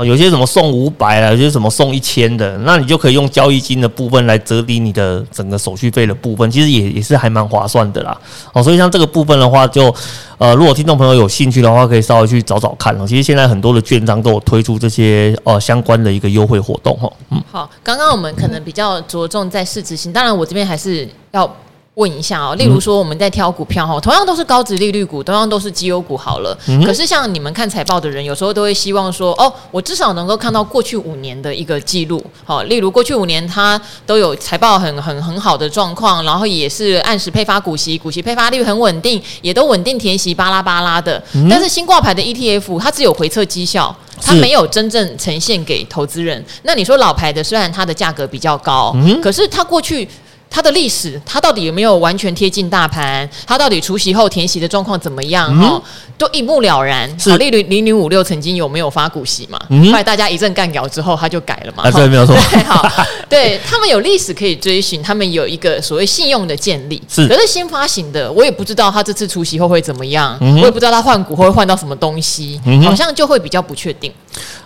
[0.04, 8.16] 有些什么送五百啊，有些什么送一千的，那你就可以用交易金的部分来折抵你的整个手续费的部分，其实也也是还蛮划算的啦。
[8.52, 9.94] 哦，所以像这个部分的话就，
[10.38, 13.06] 呃，如果听众朋友有兴趣的话，可以稍微去找找看哦。
[13.06, 17.12] 其实现在很多的券商都有推出这些呃相关的一个优惠活动哈。
[17.30, 21.50] 嗯，好，刚刚我们可能比较着重在市值型，当然我这边还是要。
[21.96, 26.56] 问一下哦，例如说我们在挑股票哈，同样都是高值利率股，同样都是绩优股好了。
[26.86, 32.24] 可是像你们看财报的人，有时候都会希望说，哦，我至少能够看到过去五年的一个记录。
[32.44, 41.22] 好，例如过去五年它都有财报很很很好的状况，然后也是按时配发股息，股息配发率很稳定，也都稳定填息巴拉巴拉的。
[41.50, 46.42] 但是新挂牌的 ETF 它只有回测绩效，它没有真正呈现给投资人。
[46.62, 50.08] 那你说老牌的虽然它的价格比较高，可是它过去。
[50.52, 53.28] 它的历史，它到底有没有完全贴近大盘？
[53.46, 55.48] 它到底除息后填息的状况怎么样？
[55.56, 55.82] 哈、嗯，
[56.18, 57.08] 都一目了然。
[57.18, 59.58] 是，例如零零五六曾经有没有发股息嘛？
[59.70, 61.84] 嗯、后来大家一阵干掉之后，他就改了嘛。
[61.84, 62.36] 啊，对，没有错。
[62.52, 62.86] 对，好，
[63.30, 67.02] 对他们有历史可以追寻，他们有一个所谓信用的建立。
[67.08, 74.12] 是，可是新发行的，我也不知道它这次除息后会怎么样，嗯、我也不知道它换股会换到什么东西，嗯、好像就会比较不确定。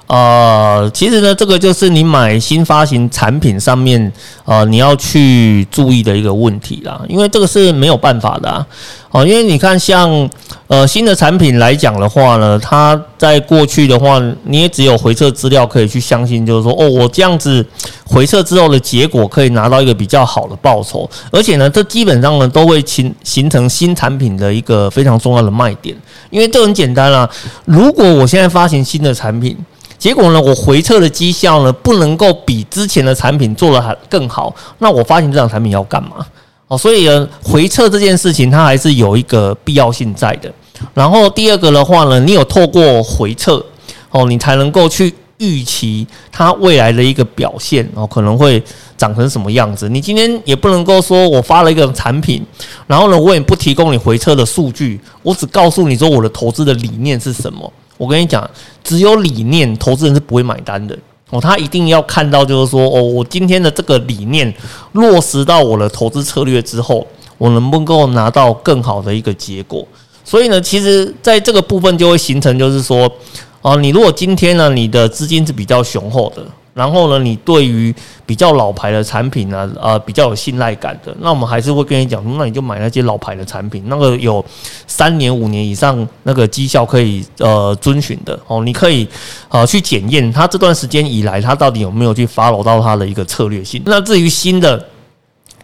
[0.07, 4.13] 呃，其实呢，这个就是你买新发行产品上面，
[4.45, 7.01] 呃，你要去注意的一个问题啦。
[7.09, 8.67] 因为这个是没有办法的啊。
[9.17, 10.29] 哦，因为你看，像
[10.67, 17.65] 呃新的产品来讲的话呢，它在过去的话，你也只有回测资料可以去相信，就是说，哦，我这样子
[18.05, 21.09] 回测之后的结果可以拿到一个比较好的报酬。
[21.31, 25.97] 而且呢，这基本上呢，都会形形成新产品的一个非常重要的卖点。
[26.29, 27.27] 因为这很简单啦，
[27.65, 29.57] 如果我现在发行新的产品，
[29.97, 36.17] 结果呢，我回测的绩效呢，不能够比之前的产品做得还更好，那我发行这档产品要干嘛？
[36.69, 40.53] 哦，所以呢，回测这件事情它还是有一个必要性在的。
[40.93, 43.65] 然后第二个的话呢，你有透过回测
[44.11, 48.63] 哦，你才能够去预期它未来的一个表现哦，可能会
[48.97, 49.89] 长成什么样子。
[49.89, 52.45] 你今天也不能够说我发了一个产品，
[52.87, 57.73] 然后呢，我也不提供你回测的数据，我只告诉你说我的投资的理念是什么。
[57.97, 58.49] 我跟你讲，
[58.85, 60.99] 只有理念，投资人是不会买单的
[61.31, 61.41] 哦。
[61.41, 64.53] 他一定要看到，就是说，哦，我今天的这个理念
[64.93, 67.07] 落实到我的投资策略之后，
[67.39, 69.87] 我能不能够拿到更好的一个结果？
[70.25, 73.11] 所以呢，其实在这个部分就会形成，就是说，
[73.63, 76.45] 啊，你如果今天呢，你的资金是比较雄厚的，
[76.77, 77.95] 然后呢，你对于
[78.27, 84.45] 比较老牌的产品呢，呃，比较有信赖感的，那我们还是会跟你讲，那你就买那些老牌的产品，那个有
[84.87, 89.09] 三年、五年以上那个绩效可以呃遵循的哦，你可以
[89.49, 93.83] 呃去检验它这段时间以来，它到底有没有去 follow 到它的一个策略性。
[93.87, 94.87] 那至于新的，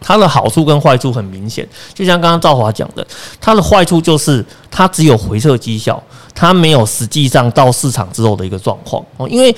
[0.01, 3.05] 它的好处跟坏处很明显，就像刚刚赵华讲的，
[3.39, 6.01] 它的坏处就是它只有回撤绩效，
[6.33, 9.55] 它没有实际上到市场之后的一个状况哦，因为。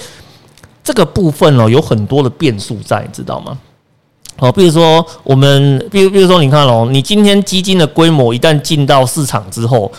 [0.85, 3.57] 这个部分哦，有很多的变数在，你知道吗？
[4.37, 9.91] 好，比如说我们，比如比如说，你看哦，你今天基金的规模一旦进到市场之后，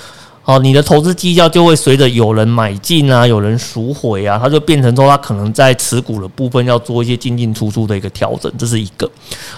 [0.45, 9.11] 哦，你的投资绩效就会随着有人买进啊，有人赎回啊，它就变成说，它可能在持股的部分要做一些进进出出的一个调整，这是一个。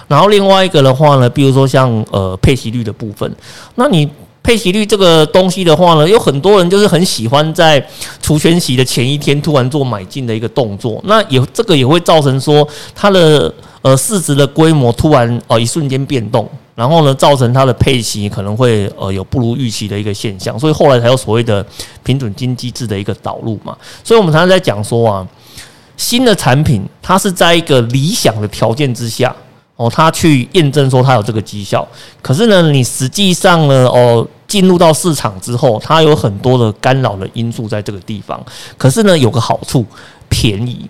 [0.07, 3.31] 然后另外一个的话呢，比如说像呃配息率的部分，
[3.75, 4.09] 那你。
[4.49, 7.79] 配息率这个东西的话呢，有很多人就是很喜欢在
[8.19, 21.63] 除权息的前一天突然做买进的一个动作，那也这个也会造成说它的呃市值的规模突然呃一瞬间变动，然后呢造成它的配息可能会呃有不如预期的一个现象，所以后来才有所谓的
[22.01, 23.77] 平准金机制的一个导入嘛。
[24.03, 25.27] 所以我们常常在讲说啊，
[25.95, 29.35] 新的产品它是在一个理想的条件之下。
[29.79, 31.87] 哦，他去验证说他有这个绩效，
[32.21, 38.37] 可是呢，你实际上呢，哦，进入到市场之后，它有很多的干扰的因素在这个地方。
[38.77, 39.85] 可是呢，有个好处，
[40.27, 40.85] 便宜。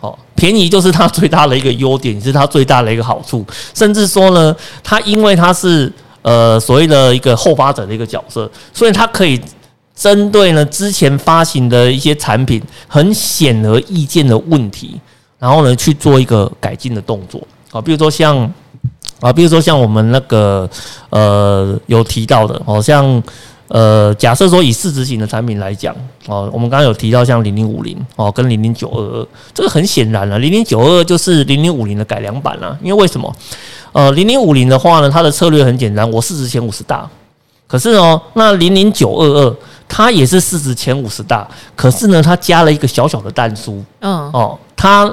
[0.00, 3.44] 哦，便宜就是它最大的一个优点，是它最大的一个好处。
[3.74, 5.92] 甚至说呢，它因为它是
[6.22, 9.38] 呃所谓的一个后发者的一个角色，所以它可以
[9.94, 14.98] 针对呢之前发行的一些产品很显而易见的问题，
[15.38, 17.46] 然后呢去做一个改进的动作。
[17.72, 18.38] 啊，比如说像
[19.20, 20.68] 啊，比如说像我们那个
[21.10, 23.22] 呃有提到的，好像
[23.68, 33.34] 呃假设说以市值型的产品来讲，哦，我们刚刚有提到像零零五零哦跟零零九二二，这个很显然了，零零九二二就是零零五零的改良版了，因为为什么？
[33.92, 37.08] 呃，零零五零的话呢，它的策略很简单，我市值前五十大，
[37.66, 39.56] 可是哦，那零零九二二
[39.88, 45.10] 它也是市值前五十大，可是呢，它加了一个小小的蛋书，嗯，哦，它。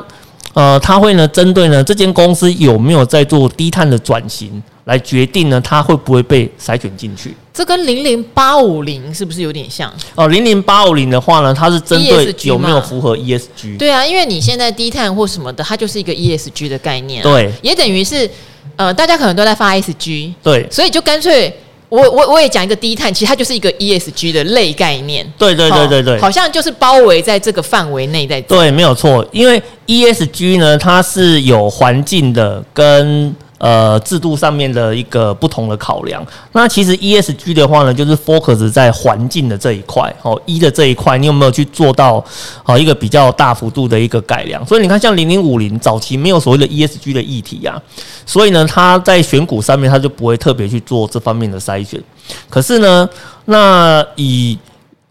[0.53, 7.35] 呃，他会呢，针对呢这间公司有没有在做低碳的转型，来决定呢，它会不会被筛选进去。
[7.53, 9.93] 这跟零零八五零是不是有点像？
[10.15, 13.77] 哦，零零八五零的话呢，它是针对有没有符合 ESG。
[13.77, 17.23] 对啊，因为你现在低碳或什么的，它就是一个 ESG 的概念啊。
[17.23, 18.29] 对，也等于是
[18.75, 20.33] 呃，大家可能都在发 SG。
[20.41, 21.53] 对，所以就干脆。
[21.89, 25.25] 我我我也讲一个低碳，其实它就是一个 ESG 的类概念。
[25.37, 28.39] 对对对对对，好像就是包围在这个范围内在。
[28.41, 33.35] 对，没有错，因为 ESG 呢，它是有环境的跟。
[33.59, 36.25] 呃，制度上面的一个不同的考量。
[36.53, 42.23] 那其实 ESG 的话呢，就是 focus 在环境的这一块哦，E 的这一块，你有没有去做到
[42.63, 44.65] 哦一个比较大幅度的一个改良？
[44.65, 47.79] 所以你看，像零零五零早期没有所谓的 ESG 的议题啊，
[48.25, 52.01] 所以呢，它在选股上面它就不会特别去做这方面的筛选。
[52.49, 53.09] 可是呢，
[53.45, 54.57] 那以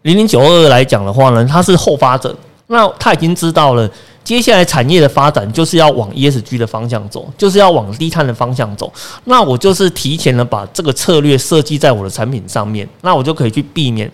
[0.01, 2.35] 零零九二二来讲的话呢，它是后发者，
[2.65, 3.87] 那他已经知道了。
[4.29, 8.93] 接下来产业的发展就是要往 ESG 的方向走，就是要往低碳的方向走。
[9.23, 14.07] 那我就是提前的把这个策略设计在我的产品上面，那我就可以去避免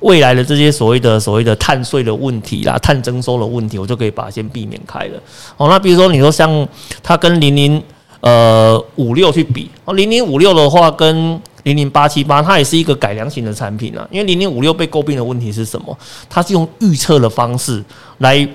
[0.00, 5.22] 未来的这些所谓的所谓的碳税的问题啦、碳征收的问题，我就可以把它先避免开了。
[5.56, 6.66] 哦，那比如说你说像
[7.00, 7.80] 它跟零零
[8.22, 14.04] 呃五六去比，哦，零零五六的话跟零零八七八，它也是一个改良型的产品啊。
[14.10, 15.96] 因为零零五六被诟病的问题是什么？
[16.28, 17.80] 它是用预测的方式
[18.18, 18.48] 来。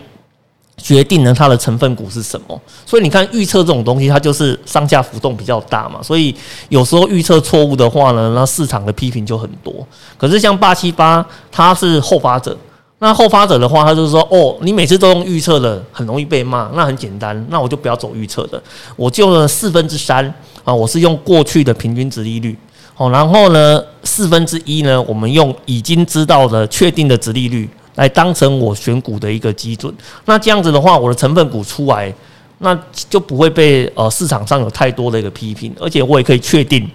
[0.86, 6.36] 决定了它的成分股是什么，所以你看预测这种东西，它就是上下浮动比较大嘛，所以
[6.70, 9.74] 有时候预测错误的话呢，那市场的批评就很多。
[10.16, 12.56] 可是像八七八，它是后发者，
[13.00, 18.62] 那后发者的话，他就是说，哦，你每次都用预测的，很容易被骂，那很简单，那我就不要走预测的，
[18.96, 20.32] 我就了四分之三
[20.64, 22.56] 啊，我是用过去的平均值利率，
[22.96, 27.68] 哦，然后呢四分之一呢，我们用已经知道的确定的值利率。
[27.96, 29.94] 来当成我选股的一个基准，
[30.26, 32.14] 那这样子的话，我的成分股出来，
[32.60, 32.78] 那
[33.10, 36.88] 就不会被呃市场上有太多的一个批评，而且我也可以确定，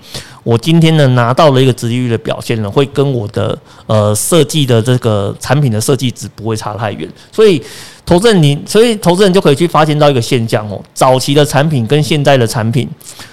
[0.42, 7.62] 我今天呢拿到了一个值利率的表现呢，会跟我的呃设计的这个产品的设计值不会差太远，所以
[8.04, 12.88] 投资人你，所以投资人就可以去发现到一个现象哦，早期的产品跟现在的产品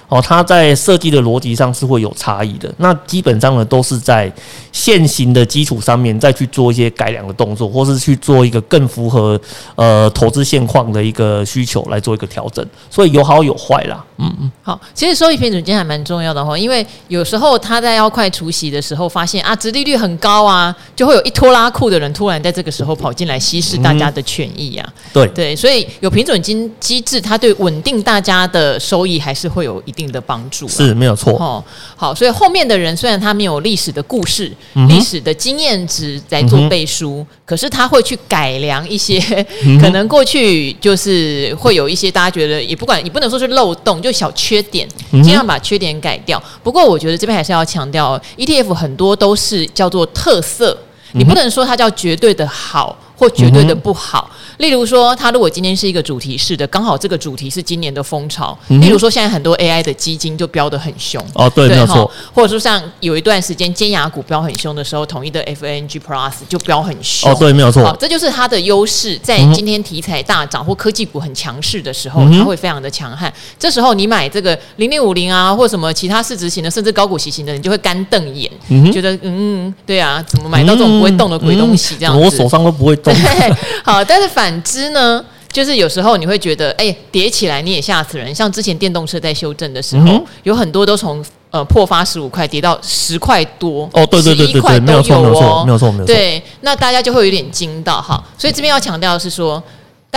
[0.10, 2.74] 哦，它在设计的逻辑上是会有差异的。
[2.78, 4.32] 那基本上呢，都是在
[4.72, 9.40] 现行的基础上面再去做一些改良的动作，或是去做一个更符合
[9.76, 12.66] 呃投资现况的一个需求来做一个调整。
[12.90, 14.04] 所以有好有坏啦。
[14.20, 24.88] 嗯嗯，好，其实收益平准金还蛮重要的哈，因为有时候他在要快除息的时候，发现啊，殖利率很高啊，就会有一拖拉库的人突然在这个时候跑进来稀释大家的权益啊。
[24.88, 30.68] 嗯、对对，所以有平准金机制，它对稳定大家的收益还是会有一定的帮助。
[30.68, 31.34] 是没有错。
[31.34, 31.64] 哦，
[31.96, 39.18] 好，所以后面的人虽然他没有历史的故事、嗯、历史的经验值来做背书，嗯、可是他会去改良一些、
[39.66, 46.42] 嗯、可能过去就是会有一些大家觉得也不管，也不能说是漏洞，就小缺点，尽量把缺点改掉。
[46.64, 50.78] 不过我觉得这边还是要强调，ETF 很多都是叫做特色，
[51.14, 52.96] 你不能说它叫绝对的好。
[53.20, 58.58] 或绝对的不好，例如说，它如果今天是一个主题式的，刚好这个主题是今年的风潮。
[58.68, 61.24] 例如说，现在很多 AI 的基金就飙得很凶。
[61.34, 62.10] 哦，对，没有错。
[62.34, 67.32] 或者说，像有一段时间尖牙股飙很凶的时候，统一的 FANG Plus 就飙很凶。
[67.32, 67.96] 哦，对，没有错。
[68.00, 73.32] 这就是它的优势，在今天题材大涨或科技股很强势的时候，它会非常的强悍。
[73.60, 78.52] 这时候你买这个零零五零啊，或什么其他市值型的，甚至高股息型的，你就会干瞪眼，
[78.92, 81.96] 觉得嗯，对啊，怎么买到这种不会动的鬼东西？
[82.00, 83.14] 这样子，我手上都不会动。
[83.84, 88.34] 好，但是反之呢，就是有时候你会觉得，哎、欸，跌起来你也吓死人。
[88.34, 96.14] 像之前电动车在修正的时候，嗯、有很多都从呃破发十五块跌到十块多，哦，对对对对对，没有错，没有错，没有错，没有错。
[96.14, 98.24] 对，那大家就会有点惊到哈。
[98.38, 99.62] 所以这边要强调的是说。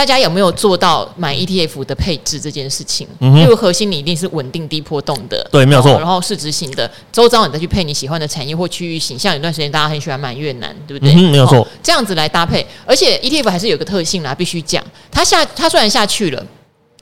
[0.01, 3.07] 大家有没有做到买 ETF 的配置这件事情？
[3.19, 5.91] 嗯，因为核心你一定是稳定低波动的，对，没有错。
[5.99, 11.13] 然后市值型的，周遭你再去配你喜欢的产业或区域型，像有段时间大家很喜欢买越南，对不对？
[11.13, 11.67] 嗯，没有错。
[11.83, 16.43] 这样子来搭配，而且 ETF 还是有个特性啦，必须讲，它下它虽然下去了，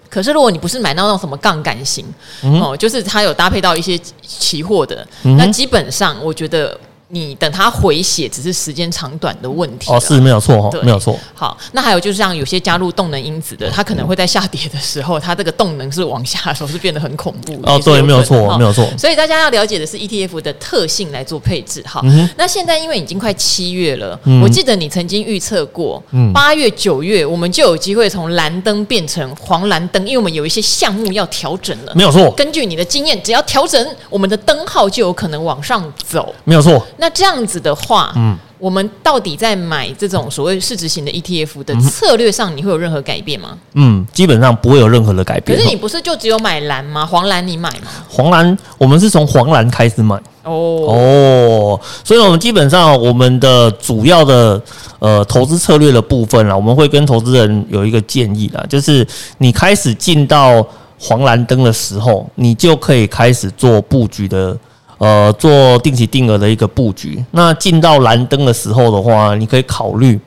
[0.10, 2.06] 可是如果你不是买到那种什么杠杆型，
[2.42, 6.78] 哦，就是它有搭配到一些期货的，那基本上我觉得。
[7.12, 9.92] 你等它回血，只是时间长短的问题。
[9.92, 11.18] 哦，是没有错哦，没有错。
[11.34, 17.60] 好，那还有就是像有些加入动能因子的，它可能会在下跌的时候，它这个动能是往下的时候是变得很恐怖。
[17.64, 18.88] 哦，对，没有错，没有错。
[18.98, 21.82] 所以大家要了解的是 ETF 的特性来做配置。
[21.82, 26.02] 哈，嗯、那现在因为已经快七月了，嗯、我记得你曾经预测过，
[26.32, 31.94] 八月、九月我们就有机会从蓝灯变成黄蓝灯，因为我们有一些项目要调整了。
[31.96, 32.30] 没有错。
[32.32, 36.34] 根据你的经验，只要调整，我们的灯号就有可能往上走。
[36.44, 36.86] 没有错。
[37.02, 43.58] 那这样子的话，嗯，我们到底在买这种所谓市值型的 ETF 的策略上，你会有任何改变吗？
[43.74, 45.58] 嗯，基本上不会有任何的改变。
[45.58, 47.06] 可是你不是就只有买蓝吗？
[47.06, 47.88] 黄蓝你买吗？
[48.10, 54.62] 黄蓝，我们是从黄蓝开始买哦哦，所以我们基本上我们的主要的
[55.00, 60.66] 呃投资策略的部分啦，我们会跟投资人有一个建议啦，就是你开始进到
[61.00, 64.58] 黄蓝灯的时候，你就可以开始做布局的。
[65.00, 67.24] 呃，做定期定额的一个布局。
[67.32, 70.20] 那进到蓝灯的时候的话，你可以考虑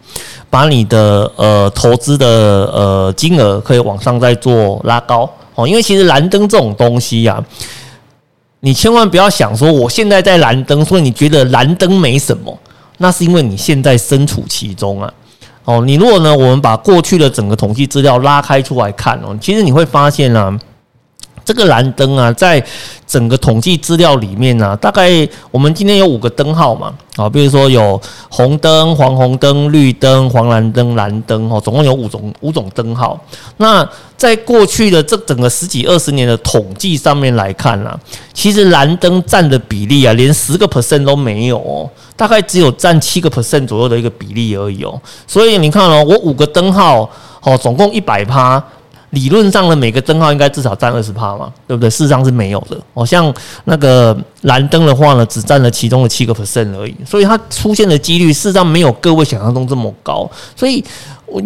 [0.49, 5.69] 把你的呃投资的呃金额可以往上再做拉高哦。
[5.69, 7.45] 因为其实蓝灯这种东西、啊，
[8.61, 12.59] 你千万不要想说我现在在蓝灯，所以你觉得蓝灯没什么，
[12.97, 15.13] 那是因为你现在身处其中啊。
[15.67, 20.59] 哦，你如果呢，我们把过去的整个统计资料拉开出来看哦，其实你会发现啊。
[21.45, 22.65] 这个蓝灯啊，在
[23.07, 33.19] 整个统计资料里面呢、大概我们今天有五个灯号嘛，啊，比如说有红灯、黄红灯、绿灯、黄蓝灯、蓝灯，哦，总共有五种五种灯号。
[33.57, 33.87] 那
[34.17, 37.99] 在过去的这整个十几二十年的统计上面来看啊，
[38.33, 44.99] 其实蓝灯占的比例啊，连十个 percent 都没有哦，大概只有占七个 percent 左右的一个比例而已哦。
[45.27, 47.11] 所以你看哦，我五个灯号，
[47.43, 48.63] 哦，总共一百趴。
[49.13, 51.89] 理论上的每个灯号应该至少占二十帕嘛，对不对？
[51.89, 52.77] 事实上是没有的。
[52.95, 53.33] 哦，像
[53.65, 60.29] 那个蓝灯的话呢，只占了其中的七个 percent 而已，所以它出现的几率事实上没有各位想象中这么高。
[60.57, 60.85] 所以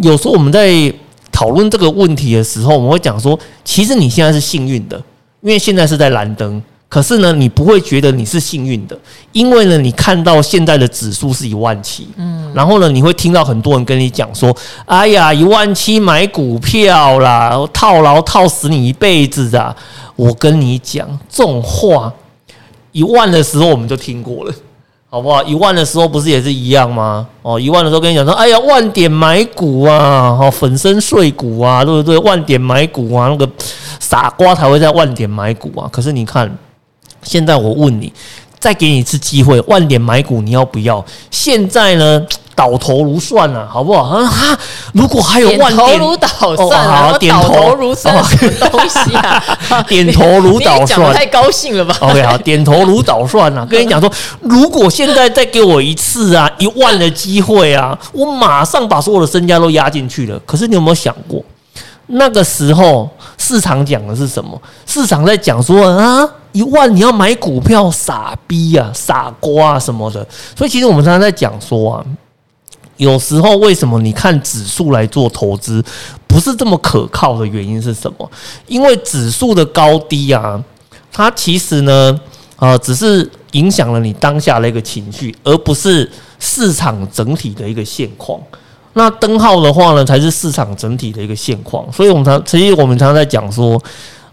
[0.01, 0.91] 有时候我们在
[1.31, 4.97] 讨论这个问题的时候，我们会讲说，其实你现在是幸运的，
[5.41, 6.61] 因为现在是在蓝灯。
[6.89, 8.97] 可是呢，你不会觉得你是幸运的，
[9.33, 14.55] 因为呢，你看到现在的指数是一万七，嗯，然后呢，你会听到很多人跟你讲说
[14.87, 19.75] ：“哎呀，一万七买股票啦，套牢套死你一辈子啊！”
[20.15, 22.11] 我跟你讲这种话，
[22.93, 24.53] 一万的时候我们就听过了，
[25.09, 25.43] 好不好？
[25.43, 27.27] 一万的时候不是也是一样吗？
[27.41, 32.17] 哦，一万的时候跟你讲说：“哎呀，万点买股啊，哦粉身碎骨啊，对不对？
[32.19, 33.47] 万点买股啊，那个
[33.99, 36.49] 傻瓜才会在万点买股啊。”可是你看。
[37.23, 38.11] 现在我问你，
[38.59, 41.03] 再给你一次机会，万点买股你要不要？
[41.31, 42.25] 现在呢？
[42.57, 44.01] 倒头如蒜啊，好不好？
[44.01, 44.59] 啊哈！
[44.91, 49.43] 如果还有万点，点头如捣蒜啊，哦、点头如蒜什么东西啊？
[49.87, 51.95] 点头如捣蒜，太高兴了吧？
[52.01, 53.63] OK，好，点头如捣蒜啊！
[53.69, 54.11] 跟你讲说，
[54.41, 60.39] 如果现在再给我一次啊，一万的机会啊，我马上把所有的身家都压进去了。
[60.43, 61.39] 可是你有没有想过，
[62.07, 63.07] 那个时候
[63.37, 64.59] 市场讲的是什么？
[64.87, 66.27] 市场在讲说啊，
[66.57, 70.25] 一万你要买股票，傻逼啊，傻瓜啊什么的。
[70.55, 72.05] 所以其实我们常常在讲说啊。
[72.97, 75.85] 有时候，为什么你看指数来做投资
[76.25, 78.27] 不是这么可靠的原因是什么？
[78.65, 80.59] 因为指数的高低啊，
[81.11, 82.19] 它其实呢，
[82.55, 88.41] 呃，只是影响了你当下的一个情绪，而不是市场整体的一个现况。
[88.93, 91.85] 那灯号的话呢，才是市场整体的一个现况。
[91.93, 93.79] 所以我们常，其实我们常常在讲说，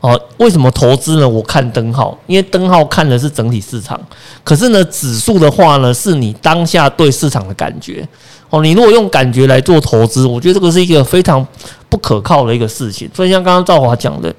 [0.04, 1.26] 哦，为什么投资呢？
[1.26, 3.98] 我看灯号，因为灯号看的是整体市场，
[4.42, 8.06] 可是呢，指数的话呢，是你当下对市场的感觉。
[8.50, 11.44] 哦，你如果用感觉来做投资，我觉得这个是一个非常
[11.88, 13.08] 不可靠的一个事情。
[13.14, 14.30] 所以像刚刚赵华讲的，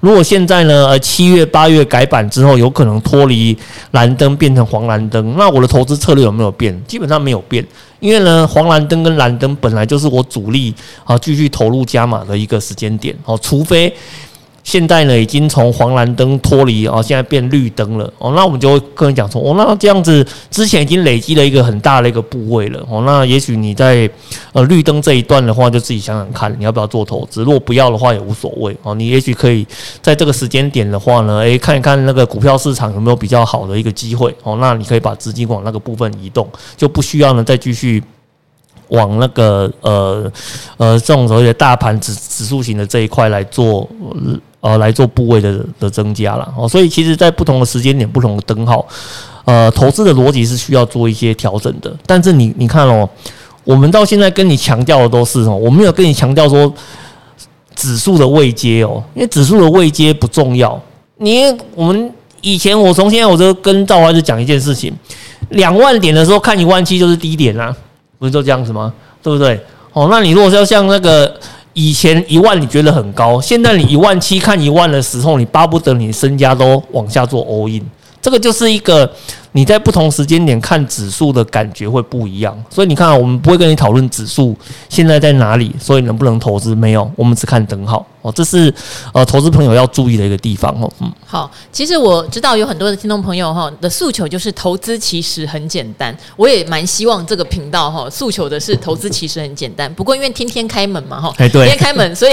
[0.00, 3.56] 如果现在呢，呃，七月八月改版之后，有可能脱离
[3.92, 6.76] 蓝灯变成黄蓝灯，那我的投资策略有没有变？
[6.88, 7.64] 基本上没有变，
[8.00, 13.16] 因为呢，黄蓝灯跟蓝灯本来就是我主力啊继续投入加码的一个时间点。
[13.24, 13.94] 哦，除非。
[14.64, 18.32] 现在呢，已经从黄蓝灯脱离哦，现在变绿灯了哦。
[18.36, 23.02] 那我们就会跟人讲说，哦，那这样子之前已经累积了一个很大的一个部位了哦。
[23.04, 24.08] 那也许你在
[24.52, 27.42] 呃绿灯这一段的话，就自己想想看，你要不要做投资？
[27.42, 28.94] 如果不要的话，也无所谓哦。
[28.94, 29.66] 你也许可以
[30.00, 34.56] 在这个时间点的话呢，诶，看一看那个股票市场有没有比较好的一个机会哦。
[34.60, 38.00] 那你可以把资金往那个部分移动，就不需要呢再继续
[38.88, 40.32] 往那个呃
[40.76, 43.90] 呃这种所谓的大盘指指数型的这一块来做。
[44.62, 48.86] 呃，来做部位的的增加了哦，所以其实，在不同的时间点、不同的灯号，
[49.44, 51.92] 呃，投资的逻辑是需要做一些调整的。
[52.06, 53.08] 但是你你看哦，
[53.64, 56.72] 我们到现在跟你强调的都是哦，我没有跟你强调说
[57.74, 60.80] 指数的位阶哦，因为指数的位阶不重要。
[61.16, 61.42] 你
[61.74, 64.94] 我们以前我从现在我就跟赵华就讲一件事情，
[65.48, 67.76] 两万点的时候看一万七就是低点啊，
[68.16, 68.94] 不是就这样子吗？
[69.20, 69.60] 对不对？
[69.92, 71.34] 哦，那你如果是要像那个。
[71.74, 77.82] 以前一万你觉得很高，现在你一万七看一万的时候，你巴不得你身家都往下做 all in，
[78.20, 79.10] 这个就是一个。
[79.52, 84.56] 你在不同时间点看指数的感觉会不一样，所以你看啊，我们不会跟你讨论指数
[84.88, 88.72] 现在在哪里，所以能不能投资没有，我们只看等号哦，这是
[89.12, 90.90] 呃投资朋友要注意的一个地方哦。
[91.00, 102.32] 嗯，好，其实我知道有很多的听众朋友哈的诉求就是投资其实很简单，我也蛮希望这个频道哈诉求的是投资其实很简单，不过因为天天开门嘛哈，哎对，天天开门，所以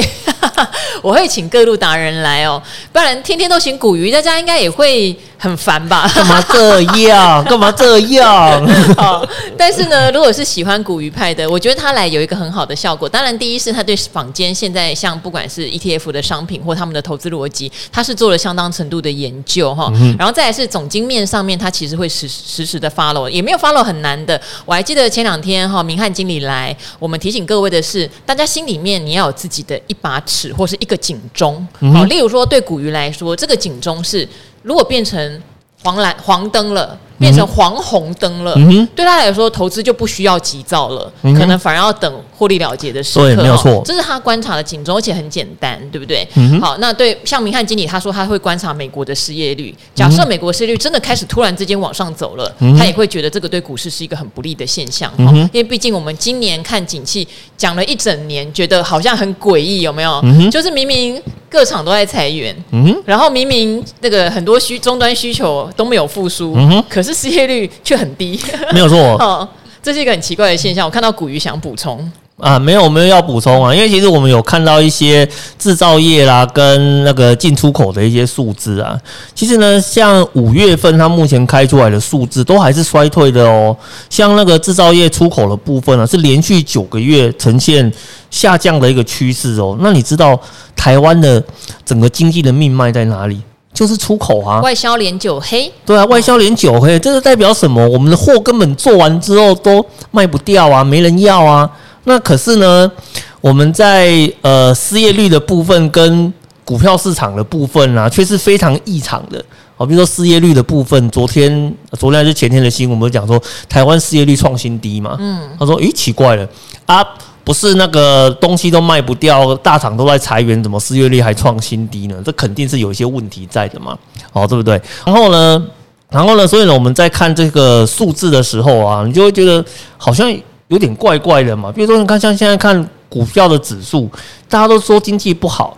[1.01, 2.61] 我会请各路达人来哦，
[2.93, 6.09] 不然天天都请古鱼，大家应该也会很烦吧？
[6.15, 7.08] 干嘛这样？
[7.43, 8.67] 干嘛这样？
[8.95, 9.25] 好，
[9.57, 13.07] 但是呢，如果是喜欢古鱼派的，我觉得他来有一个很好的效果。
[13.07, 19.91] 当然，第一是他对坊间现在像不管是 ETF 的商品或他们的投资逻辑，他是做了相当程度的研究哈。
[20.17, 24.39] 然后再来是总经面上面，他其实会实实时的 follow，也没有 follow 很难的。
[24.65, 31.67] 我还记得前两天哈，明翰经理来，我们提醒各位的是，大家心里面你要有自己的一把尺或是一个警钟。
[31.93, 34.27] 好，例如说对古鱼来说，这个警钟是
[34.61, 35.41] 如果变成
[35.83, 36.97] 黄蓝黄灯了。
[37.19, 43.25] 变成黄红灯了，嗯，对他来说，投资就不需要急躁了，嗯，可能反而要等获利了结的时刻。
[43.25, 46.27] 对，没有错，这是他观察的警钟，而且很简单，对不对？
[46.35, 60.49] 嗯，好，那对像明翰经理他说他会观察美国的失业率，假设美国失业率真的开始突然之间往上走了，嗯，他也会觉得这个对股市是一个很不利的现象，嗯，因为毕竟我们今年看景气讲了一整年，觉得好像很诡异，有没有，嗯？
[60.49, 68.39] 就是明明各厂都在裁员，嗯，然后明明那个很多需终端需求都没有复苏，嗯，可是失业率却很低，
[68.73, 69.47] 没有错，哦，
[69.81, 70.85] 这是一个很奇怪的现象。
[70.85, 78.97] 我看到古鱼想补充啊，没有，我们要补充啊，因为其实我们有看到一些制造业啦，跟那个进出口的一些数字啊。
[79.35, 83.75] 其实呢，像五月份它目前开出来的数字都还是衰退的哦。
[84.09, 87.91] 像那个制造业出口的部分呢，是连续九个月呈现
[88.31, 89.77] 下降的一个趋势哦。
[89.81, 90.39] 那你知道
[90.77, 91.43] 台湾的
[91.83, 93.41] 整个经济的命脉在哪里？
[93.73, 97.87] 就是出口啊，外销连九黑，对啊，外销连九黑，这是代表什么？
[97.87, 101.69] 我们的货根本做完之后都卖不掉啊，没人要啊。
[102.03, 102.91] 那可是呢，
[103.39, 106.33] 我们在呃失业率的部分跟
[106.65, 109.43] 股票市场的部分啊，却是非常异常的。
[109.77, 115.15] 好，比如说失业率的部分，昨天、昨天还是前天的新闻，我们讲说台湾失业率创新低嘛。
[115.19, 116.47] 嗯，他说，咦，奇怪了
[116.85, 117.05] 啊。
[117.49, 122.21] 不是那个东西都卖不掉，大厂都在裁员，怎么失业率还创新低呢？
[122.23, 123.97] 这肯定是有一些问题在的嘛，
[124.33, 124.79] 哦，对不对？
[125.03, 125.65] 然后呢，
[126.11, 129.65] 然后呢，所以呢，我们在看这个数字的时候啊，你就会觉得
[129.97, 130.31] 好像
[130.67, 131.71] 有点怪怪的嘛。
[131.71, 134.07] 比如说，你看像现在看股票的指数，
[134.47, 135.75] 大家都说经济不好，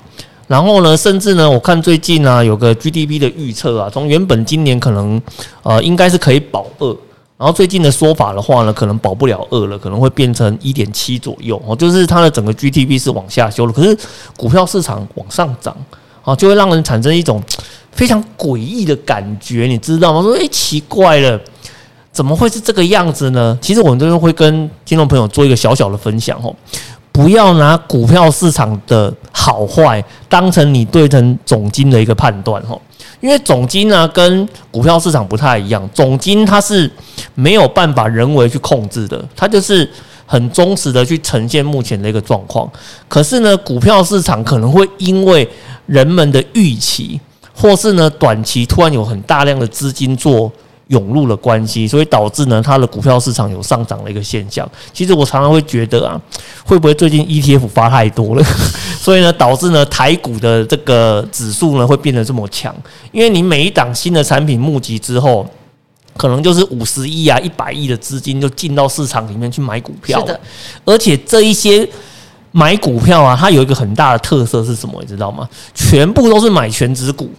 [0.48, 5.22] 然后呢，甚至呢，我看最近啊，有个 GDP 的预测啊，从原本今年可能
[5.64, 6.98] 呃应该是可以保二，
[7.42, 13.98] 然后最近的说法的话呢，可能保不了二了，可能会变成一点七左右哦，就是它的整个 GDP 是往下修了，可是
[14.38, 15.76] 股票市场往上涨
[16.24, 17.42] 啊，就会让人产生一种。
[17.94, 20.22] 非常诡异的感觉，你知道吗？
[20.22, 21.38] 说，诶，奇怪了，
[22.14, 23.58] 怎么会是这个样子呢？
[23.62, 26.56] 其实我们这边会跟听众朋友做一个小小的分享哦，
[27.12, 32.80] 不要拿股票市场的好坏当成你对成总金的一个判断哦，
[33.22, 36.92] 因为总金呢跟股票市场不太一样，总金它是
[37.34, 39.90] 没有办法人为去控制的，它就是
[40.26, 42.70] 很忠实的去呈现目前的一个状况。
[43.08, 45.48] 可是呢，股票市场可能会因为
[45.86, 47.20] 人们的预期。
[47.54, 50.52] 或是呢，短期突然有很大量的资金做
[50.92, 54.70] 涌入了关系，所以导致呢，它的股票市场有上涨的一个现象。
[54.94, 56.22] 其实我常常会觉得啊，
[56.66, 58.44] 会不会最近 ETF 发太多了，
[59.00, 62.76] 所以呢，导致呢台股的这个指数呢会变得这么强？
[63.14, 65.50] 因为你每一档新的产品募集之后，
[66.18, 70.20] 可能就是五十亿啊、一百亿的资金就进到市场里面去买股票。
[70.20, 70.40] 是的，
[70.84, 71.88] 而且这一些
[72.52, 74.98] 买股票啊，它有一个很大的特色是什么？
[75.00, 75.48] 你知道吗？
[75.74, 77.30] 全部都是买全值股。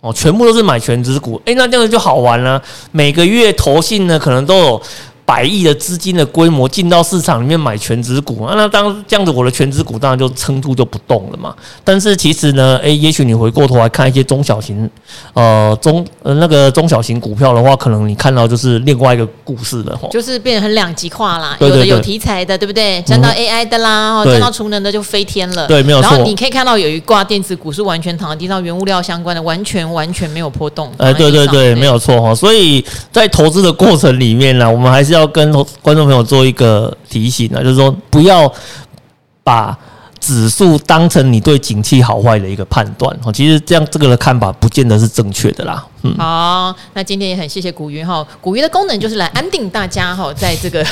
[0.00, 2.62] 哦，全部都是买全值股，诶，那这样子就好玩了。
[2.90, 4.82] 每个月投信呢，可能都有。
[5.30, 11.54] 百亿的资金的规模进到市场里面买全值股啊，那当这样子，我的全值股当然就撑住就不动了嘛。
[11.84, 14.90] 但是其实呢，诶，也许你回过头来看一些中小型，
[15.32, 21.56] 呃中呃那个中小型股票的话，可能你看到就是另外一个故事了，就是变得很两极化啦。
[21.60, 23.00] 有的有题材的，对不对？
[23.02, 25.68] 沾到 AI 的啦，沾到储能的就飞天了。
[25.68, 26.10] 对，没有错。
[26.10, 30.90] 然后你可以看到有一挂电子股是完全躺在地上，原物料相关的完全完全没有波动。
[30.98, 32.34] 哎，对对对，没有错哈。
[32.34, 35.19] 所以在投资的过程里面呢，我们还是要。
[35.20, 35.52] 要跟
[35.82, 38.52] 观众朋友做一个提醒啊，就是说不要
[39.44, 39.78] 把
[40.20, 43.32] 指数当成你对景气好坏的一个判断哦。
[43.32, 45.84] 其实这样这个的看法不见得是正确的啦。
[46.02, 48.26] 嗯，好，那今天也很谢谢古鱼哈。
[48.40, 50.82] 古鱼的功能就是来安定大家哈，在这个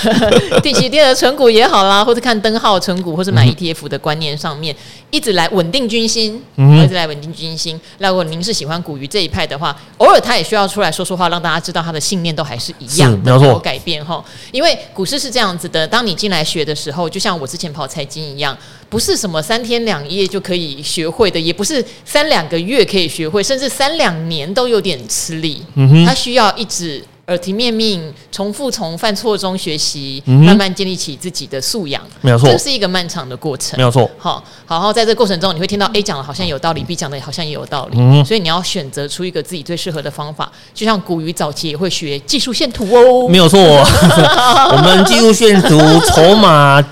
[0.60, 4.74] 定期定额存股也好啦， 或者看灯号存股，或是买 ETF 的观念上面，
[5.10, 7.80] 一直来稳定军心，嗯一直来稳定军心。
[7.98, 14.22] 那如果您是喜欢古鱼这一派的话，偶尔他也需要出来说说话，让大家知道他的信念都还是一样，没有错，改变哈。
[14.52, 18.54] 因为股市是这样子的，当你进来学的时候，就像我之前跑财经一样，
[18.88, 24.98] 不是什么三天两夜就可以学会的，也不是三两个月可以学会，甚至三两年都有点。
[25.08, 25.62] 吃力，
[26.06, 32.02] 他需要一直耳提面命，重复从犯错中学习，慢慢建立起自己的素养。
[32.20, 33.76] 没有错，这是一个漫长的过程。
[33.78, 37.96] 没有错，好，好好在这个过程中，你会听到 A 讲的好像有道理，B 讲的好像也有道理。
[37.98, 40.50] 嗯，所以你要选择出一个自己最适合的方法。
[40.74, 46.84] 就像古鱼早期也会学技术线图哦，没有错， 我们技术线图、筹码。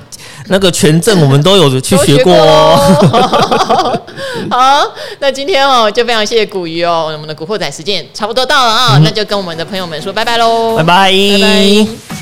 [0.49, 4.01] 那个权证我们都有 去学过哦。
[4.51, 4.83] 好，
[5.21, 12.16] 那今天哦就非常谢谢古鱼哦，我们的古惑仔时间差不多到了啊，嗯、那就跟我们的朋友们说拜拜喽，拜拜，拜拜。